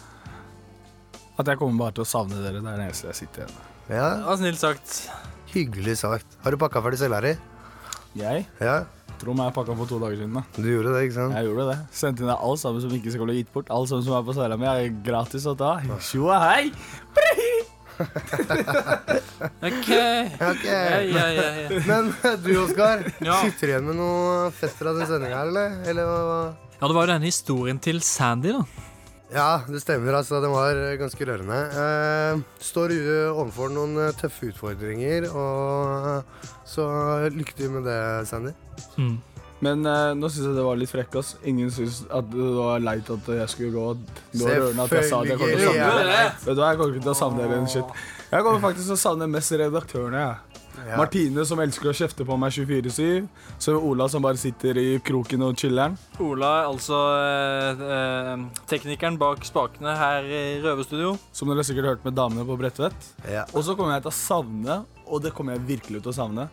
at 1.41 1.49
jeg 1.49 1.57
kommer 1.57 1.87
bare 1.87 1.97
til 1.97 2.05
å 2.05 2.07
savne 2.07 2.39
dere. 2.39 2.61
Det 2.61 2.69
er 2.69 2.79
det 2.79 2.87
eneste 2.87 3.09
jeg 3.09 3.23
sitter 3.23 3.43
igjen 3.43 3.57
med. 3.57 3.67
Ja. 3.91 4.09
Det 4.15 4.27
var 4.29 4.41
snilt 4.45 4.61
sagt. 4.61 4.97
Hyggelig 5.53 5.97
sagt. 5.99 6.25
Har 6.43 6.51
du 6.51 6.57
pakka 6.61 6.81
ferdig 6.83 6.99
selga 7.01 7.21
di? 7.25 7.33
Jeg 8.19 8.45
Ja. 8.61 8.83
tror 9.19 9.35
meg 9.37 9.45
jeg 9.51 9.55
pakka 9.55 9.75
for 9.77 9.85
to 9.85 9.99
dager 9.99 10.17
siden. 10.17 10.33
da 10.33 10.43
Du 10.55 10.67
gjorde 10.67 10.93
det, 10.95 11.01
ikke 11.09 11.13
sant? 11.17 11.33
Jeg 11.35 11.45
gjorde 11.47 11.65
det. 11.71 11.77
Sendte 11.91 12.21
inn 12.23 12.27
deg 12.31 12.37
alt 12.41 12.59
sammen 12.59 12.81
som 12.81 12.89
ikke 12.91 13.11
skal 13.11 13.25
bli 13.25 13.35
gitt 13.43 13.51
bort. 13.53 13.69
Alt 13.69 13.89
sammen 13.89 14.03
som 14.03 14.13
er 14.17 14.23
på 14.25 14.33
selgeren 14.35 14.59
min, 14.59 14.69
er 14.69 14.89
gratis 15.03 15.45
å 15.45 15.55
ta. 15.57 15.79
Tjoa 15.99 16.39
hei! 16.47 16.71
OK. 19.61 19.89
Ok. 20.41 20.63
Ja, 20.65 20.99
ja, 21.05 21.27
ja, 21.29 21.47
ja. 21.69 21.79
Men 21.85 22.13
du, 22.43 22.51
Oskar, 22.63 23.03
Ja. 23.21 23.35
sitter 23.43 23.67
du 23.67 23.71
igjen 23.73 23.85
med 23.85 23.95
noe 23.99 24.51
fett 24.51 24.73
fra 24.77 24.93
den 24.97 25.05
sendinga, 25.07 25.41
eller? 25.45 25.75
eller 25.85 26.03
hva? 26.05 26.55
Ja, 26.81 26.87
det 26.87 26.95
var 26.95 27.05
jo 27.05 27.11
denne 27.13 27.29
historien 27.29 27.79
til 27.79 27.99
Sandy, 28.01 28.51
da. 28.55 28.63
Ja, 29.31 29.61
det 29.67 29.79
stemmer. 29.79 30.13
altså. 30.19 30.41
Den 30.43 30.51
var 30.51 30.75
eh, 30.75 30.97
ganske 30.99 31.25
rørende. 31.27 31.59
Eh, 31.71 32.41
står 32.59 32.91
uh, 32.91 33.39
overfor 33.39 33.71
noen 33.71 33.95
eh, 33.95 34.13
tøffe 34.19 34.49
utfordringer, 34.51 35.29
og 35.31 36.07
eh, 36.17 36.49
så 36.67 36.87
lykke 37.31 37.55
til 37.55 37.71
med 37.77 37.87
det, 37.87 37.99
Sandy. 38.27 38.51
Men 39.61 39.85
eh, 39.85 40.11
nå 40.17 40.27
syns 40.27 40.49
jeg 40.49 40.57
det 40.57 40.65
var 40.65 40.79
litt 40.81 40.91
frekk. 40.91 41.15
ass 41.21 41.35
Ingen 41.47 41.71
syns 41.71 42.01
at 42.09 42.27
det 42.33 42.51
var 42.57 42.81
leit 42.83 43.09
at 43.13 43.31
jeg 43.37 43.49
skulle 43.53 43.71
gå. 43.75 43.87
Det 44.33 44.41
var 44.43 44.57
rørende 44.65 44.87
at 44.87 44.95
jeg 44.97 45.09
sa 45.11 45.21
at 45.21 45.31
jeg 45.31 45.41
kommer 45.41 45.59
til 45.61 45.69
å 45.69 45.75
savne 45.75 45.91
er 45.91 46.09
dere. 46.11 46.23
Vet 46.45 46.55
du 46.55 46.63
hva, 46.63 46.71
Jeg 46.71 46.81
kommer 46.81 46.95
ikke 46.95 47.05
til 47.05 47.13
å 47.13 47.19
savne 47.23 47.43
dere 47.45 47.59
en 47.61 47.69
shit. 47.75 47.99
Jeg 48.31 48.47
kommer 48.47 48.63
faktisk 48.67 48.89
til 48.89 48.97
å 48.97 49.03
savne 49.05 49.29
mest 49.31 49.59
redaktørene. 49.63 50.25
jeg. 50.25 50.60
Ja. 50.87 50.97
Martine 50.97 51.43
som 51.45 51.59
elsker 51.61 51.91
å 51.91 51.93
kjefte 51.95 52.25
på 52.27 52.35
meg 52.41 52.53
24-7. 52.55 53.27
Så 53.61 53.75
Ola 53.77 54.07
som 54.09 54.23
bare 54.25 54.39
sitter 54.41 54.77
i 54.81 54.85
kroken 55.05 55.43
og 55.45 55.59
chiller'n. 55.61 55.97
Ola 56.23 56.51
er 56.61 56.69
altså 56.71 57.01
eh, 57.17 57.83
eh, 57.97 58.45
teknikeren 58.71 59.19
bak 59.21 59.43
spakene 59.47 59.93
her 59.99 60.25
i 60.25 60.41
Røverstudio. 60.63 61.13
Som 61.35 61.51
dere 61.51 61.65
sikkert 61.67 61.87
har 61.89 61.95
hørt 61.97 62.07
med 62.07 62.17
damene 62.17 62.47
på 62.47 62.57
Bredtvet. 62.59 63.11
Ja. 63.29 63.45
Og 63.53 63.65
så 63.67 63.75
kommer 63.77 63.97
jeg 63.97 64.05
til 64.07 64.13
å 64.13 64.17
savne, 64.17 64.79
og 65.05 65.21
det 65.25 65.33
kommer 65.37 65.57
jeg 65.57 65.67
virkelig 65.75 66.01
til 66.01 66.13
å 66.13 66.17
savne, 66.17 66.47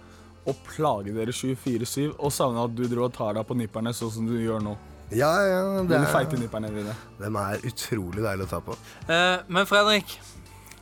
å 0.48 0.54
plage 0.64 1.12
dere 1.12 1.32
24-7 1.34 2.14
og 2.16 2.30
savne 2.32 2.62
at 2.64 2.76
du 2.76 2.84
dro 2.88 3.04
og 3.08 3.12
tar 3.16 3.34
deg 3.36 3.44
på 3.48 3.56
nipperne 3.58 3.92
sånn 3.96 4.12
som 4.14 4.28
du 4.28 4.36
gjør 4.40 4.62
nå. 4.64 4.76
Ja, 5.12 5.30
ja, 5.40 5.60
det 5.80 5.88
De 5.88 5.96
er, 6.02 6.10
feite 6.12 6.36
nipperne 6.36 6.68
dine. 6.72 6.92
dem 7.16 7.36
er 7.40 7.62
utrolig 7.64 8.24
deilig 8.24 8.44
å 8.44 8.50
ta 8.50 8.60
på. 8.64 8.76
Eh, 9.08 9.40
men 9.48 9.68
Fredrik, 9.68 10.18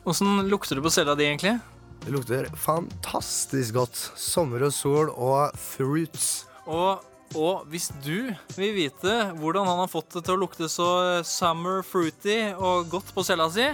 åssen 0.07 0.43
lukter 0.51 0.79
det 0.79 0.83
på 0.87 0.91
cella 0.95 1.15
di, 1.19 1.27
egentlig? 1.31 1.57
Det 2.05 2.13
lukter 2.15 2.49
fantastisk 2.61 3.75
godt. 3.79 3.99
Sommer 4.21 4.67
og 4.69 4.75
sol 4.75 5.11
og 5.11 5.57
fruits. 5.59 6.47
Og, 6.67 7.03
og 7.35 7.67
hvis 7.73 7.89
du 8.05 8.31
vil 8.57 8.77
vite 8.77 9.17
hvordan 9.41 9.67
han 9.67 9.83
har 9.83 9.91
fått 9.91 10.19
det 10.19 10.27
til 10.27 10.37
å 10.37 10.43
lukte 10.45 10.71
så 10.71 10.89
summer 11.27 11.83
fruity 11.87 12.39
og 12.55 12.91
godt 12.93 13.11
på 13.15 13.25
cella 13.27 13.49
si, 13.51 13.67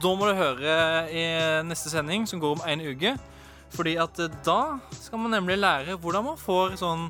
da 0.00 0.14
må 0.16 0.30
du 0.30 0.38
høre 0.38 0.76
i 1.12 1.24
neste 1.66 1.92
sending, 1.92 2.24
som 2.28 2.40
går 2.40 2.56
om 2.56 2.64
en 2.68 2.86
uke. 2.92 3.16
Fordi 3.74 3.94
at 4.02 4.18
eh, 4.18 4.32
da 4.46 4.78
skal 4.96 5.22
man 5.22 5.34
nemlig 5.36 5.60
lære 5.60 5.98
hvordan 6.00 6.30
man 6.32 6.40
får 6.40 6.78
sånn 6.80 7.06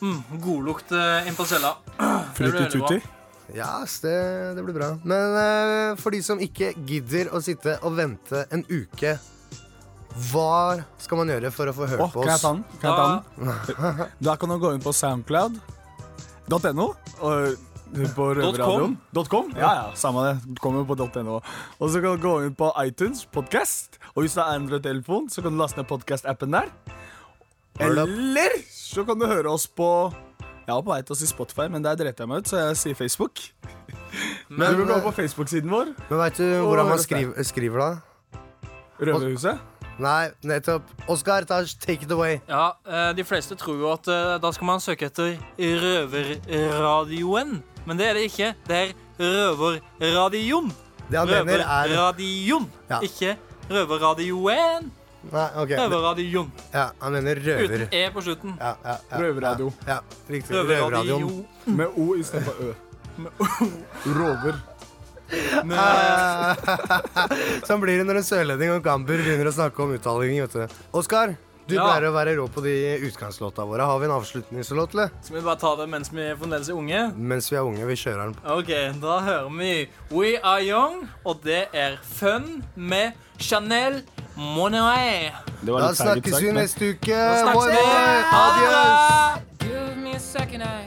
mm, 0.00 0.20
godlukt 0.42 0.94
eh, 0.96 1.28
inn 1.28 1.36
på 1.36 1.46
cella. 1.48 1.76
Frutti-tutti. 2.38 3.00
Ja, 3.54 3.84
det, 4.02 4.16
det 4.56 4.64
blir 4.66 4.74
bra. 4.74 4.88
Men 5.06 5.36
uh, 5.36 5.98
for 6.00 6.14
de 6.14 6.18
som 6.24 6.40
ikke 6.42 6.72
gidder 6.88 7.30
å 7.30 7.42
sitte 7.44 7.76
og 7.86 7.94
vente 7.98 8.42
en 8.50 8.64
uke, 8.66 9.16
hva 10.16 10.80
skal 11.02 11.20
man 11.20 11.30
gjøre 11.34 11.52
for 11.52 11.68
å 11.68 11.76
få 11.76 11.86
høre 11.90 12.04
oh, 12.06 12.12
på 12.12 12.24
kan 12.24 12.30
jeg 12.32 12.38
oss? 12.38 12.42
ta 12.42 12.52
den? 12.52 12.64
Kan 12.80 12.88
jeg 12.88 12.96
ta 12.98 13.06
den? 13.06 14.12
Da 14.28 14.36
kan 14.40 14.48
du 14.52 14.58
gå 14.62 14.72
inn 14.76 14.84
på 14.84 14.92
soundcloud.no. 14.96 16.86
Og 17.20 17.56
på 18.16 18.28
røverradioen. 18.34 18.96
.com? 19.30 19.52
Ja, 19.56 19.70
ja, 19.74 19.84
samme 19.94 20.24
det. 20.26 20.34
Du 20.46 20.60
kommer 20.60 20.84
på 20.88 20.96
.no. 21.22 21.40
Og 21.78 21.90
så 21.90 22.00
kan 22.00 22.16
du 22.16 22.22
gå 22.22 22.34
inn 22.46 22.54
på 22.56 22.70
iTunes 22.82 23.26
podcast. 23.26 24.00
Og 24.14 24.24
hvis 24.24 24.34
du 24.34 24.40
har 24.40 24.56
Android-telefon, 24.56 25.28
så 25.30 25.42
kan 25.44 25.54
du 25.54 25.60
laste 25.60 25.80
ned 25.80 25.88
podcast-appen 25.90 26.56
der. 26.56 26.72
Eller 27.78 28.56
så 28.72 29.04
kan 29.04 29.20
du 29.20 29.26
høre 29.28 29.52
oss 29.52 29.66
på 29.68 30.10
Jeg 30.66 30.72
var 30.72 30.82
på 30.82 30.90
vei 30.90 31.02
til 31.04 31.12
å 31.12 31.18
si 31.20 31.28
Spotify, 31.28 31.68
men 31.70 31.84
der 31.84 31.94
dreit 31.94 32.18
jeg 32.18 32.26
meg 32.26 32.42
ut, 32.42 32.48
så 32.50 32.64
jeg 32.64 32.80
sier 32.80 32.98
Facebook. 32.98 33.38
Men 34.48 34.74
du 34.74 34.82
kan 34.82 34.96
gå 34.96 35.04
på 35.04 35.14
Facebook-siden 35.20 35.70
vår. 35.70 35.92
Men 36.08 36.18
veit 36.24 36.40
du 36.40 36.46
hvordan 36.64 36.90
man 36.90 36.98
oss 36.98 37.06
skriver, 37.06 37.46
skriver 37.46 37.84
da? 37.84 37.90
Røverhuset. 38.98 39.75
Nei, 39.98 40.28
nettopp. 40.44 40.82
Oskar, 41.08 41.44
take 41.48 42.02
it 42.04 42.10
away. 42.12 42.40
Ja, 42.48 42.72
eh, 42.86 43.12
De 43.16 43.24
fleste 43.24 43.56
tror 43.56 43.76
jo 43.80 43.88
at 43.94 44.08
eh, 44.12 44.34
da 44.42 44.50
skal 44.52 44.66
man 44.68 44.80
søke 44.84 45.06
etter 45.08 45.38
Røverradioen. 45.58 47.62
Men 47.86 47.96
det 47.98 48.06
er 48.10 48.14
det 48.18 48.22
ikke. 48.28 48.50
Det 48.68 48.76
er 48.76 48.92
Røverradioen. 49.20 50.68
Det 51.10 51.18
han 51.18 51.28
mener 51.30 51.58
er 51.62 51.88
Røverradioen, 51.94 52.66
Ja. 52.90 52.98
ikke 53.00 53.36
Røverradioen. 53.70 54.90
Nei, 55.32 55.48
ok. 55.58 55.70
Røverradioen. 55.80 56.52
Ja, 56.74 56.88
han 57.02 57.12
mener 57.12 57.34
røver. 57.42 57.64
Uten 57.64 57.88
E 57.92 58.10
på 58.14 58.20
slutten. 58.22 58.54
Ja, 58.60 58.72
ja, 58.84 58.96
ja, 59.10 59.16
Røverradio. 59.22 59.72
Ja, 59.88 59.98
riktig. 60.30 60.54
Røverradio. 60.54 61.16
Røverradioen. 61.16 61.46
Med 61.76 61.86
O 61.96 62.14
istedenfor 62.14 62.52
Ø. 62.60 62.72
Med 63.16 63.30
o. 63.40 63.44
Rover. 64.18 64.54
sånn 67.66 67.80
blir 67.82 67.98
det 68.00 68.06
når 68.06 68.16
en 68.22 68.26
sørlending 68.28 68.70
og 68.76 68.82
gamber 68.84 69.16
begynner 69.22 69.46
å 69.50 69.54
snakke 69.56 69.78
om 69.82 69.90
uttaling. 69.96 70.36
vet 70.44 70.52
du. 70.54 70.62
Oskar, 70.96 71.28
du 71.66 71.74
Ja. 71.74 71.82
pleier 71.82 72.04
å 72.10 72.12
være 72.14 72.36
rå 72.38 72.46
på 72.48 72.60
de 72.62 72.74
utgangslåta 73.08 73.64
våre. 73.66 73.82
Har 73.82 73.98
vi 73.98 74.04
en 74.06 74.12
avslutningslåt, 74.14 74.94
eller? 74.94 75.08
Skal 75.22 75.36
vi 75.36 75.42
bare 75.42 75.56
ta 75.58 75.74
det 75.76 75.88
mens 75.90 76.12
vi 76.12 76.34
fremdeles 76.38 76.68
er 76.70 76.74
unge? 76.78 77.12
Mens 77.16 77.50
vi 77.50 77.56
er 77.56 77.62
unge. 77.66 77.86
Vi 77.86 77.94
kjører 77.96 78.22
den. 78.22 78.34
Ok, 78.44 78.68
da 79.02 79.20
hører 79.20 79.50
vi 79.58 79.88
We 80.14 80.38
Are 80.42 80.62
Young, 80.62 81.08
og 81.24 81.42
det 81.42 81.68
er 81.74 81.96
Fun 82.02 82.62
med 82.76 83.12
Chanel 83.38 84.02
Monet. 84.36 85.32
Da 85.66 85.92
snakkes 85.94 86.32
sagt, 86.36 86.42
vi 86.42 86.52
neste 86.52 86.84
uke. 86.94 87.16
Da 87.16 87.36
snakkes 87.42 87.66
vi. 87.66 87.72
Adios. 88.44 89.38
Give 89.66 89.96
me 89.96 90.12
a 90.14 90.18
second, 90.20 90.62
I, 90.62 90.86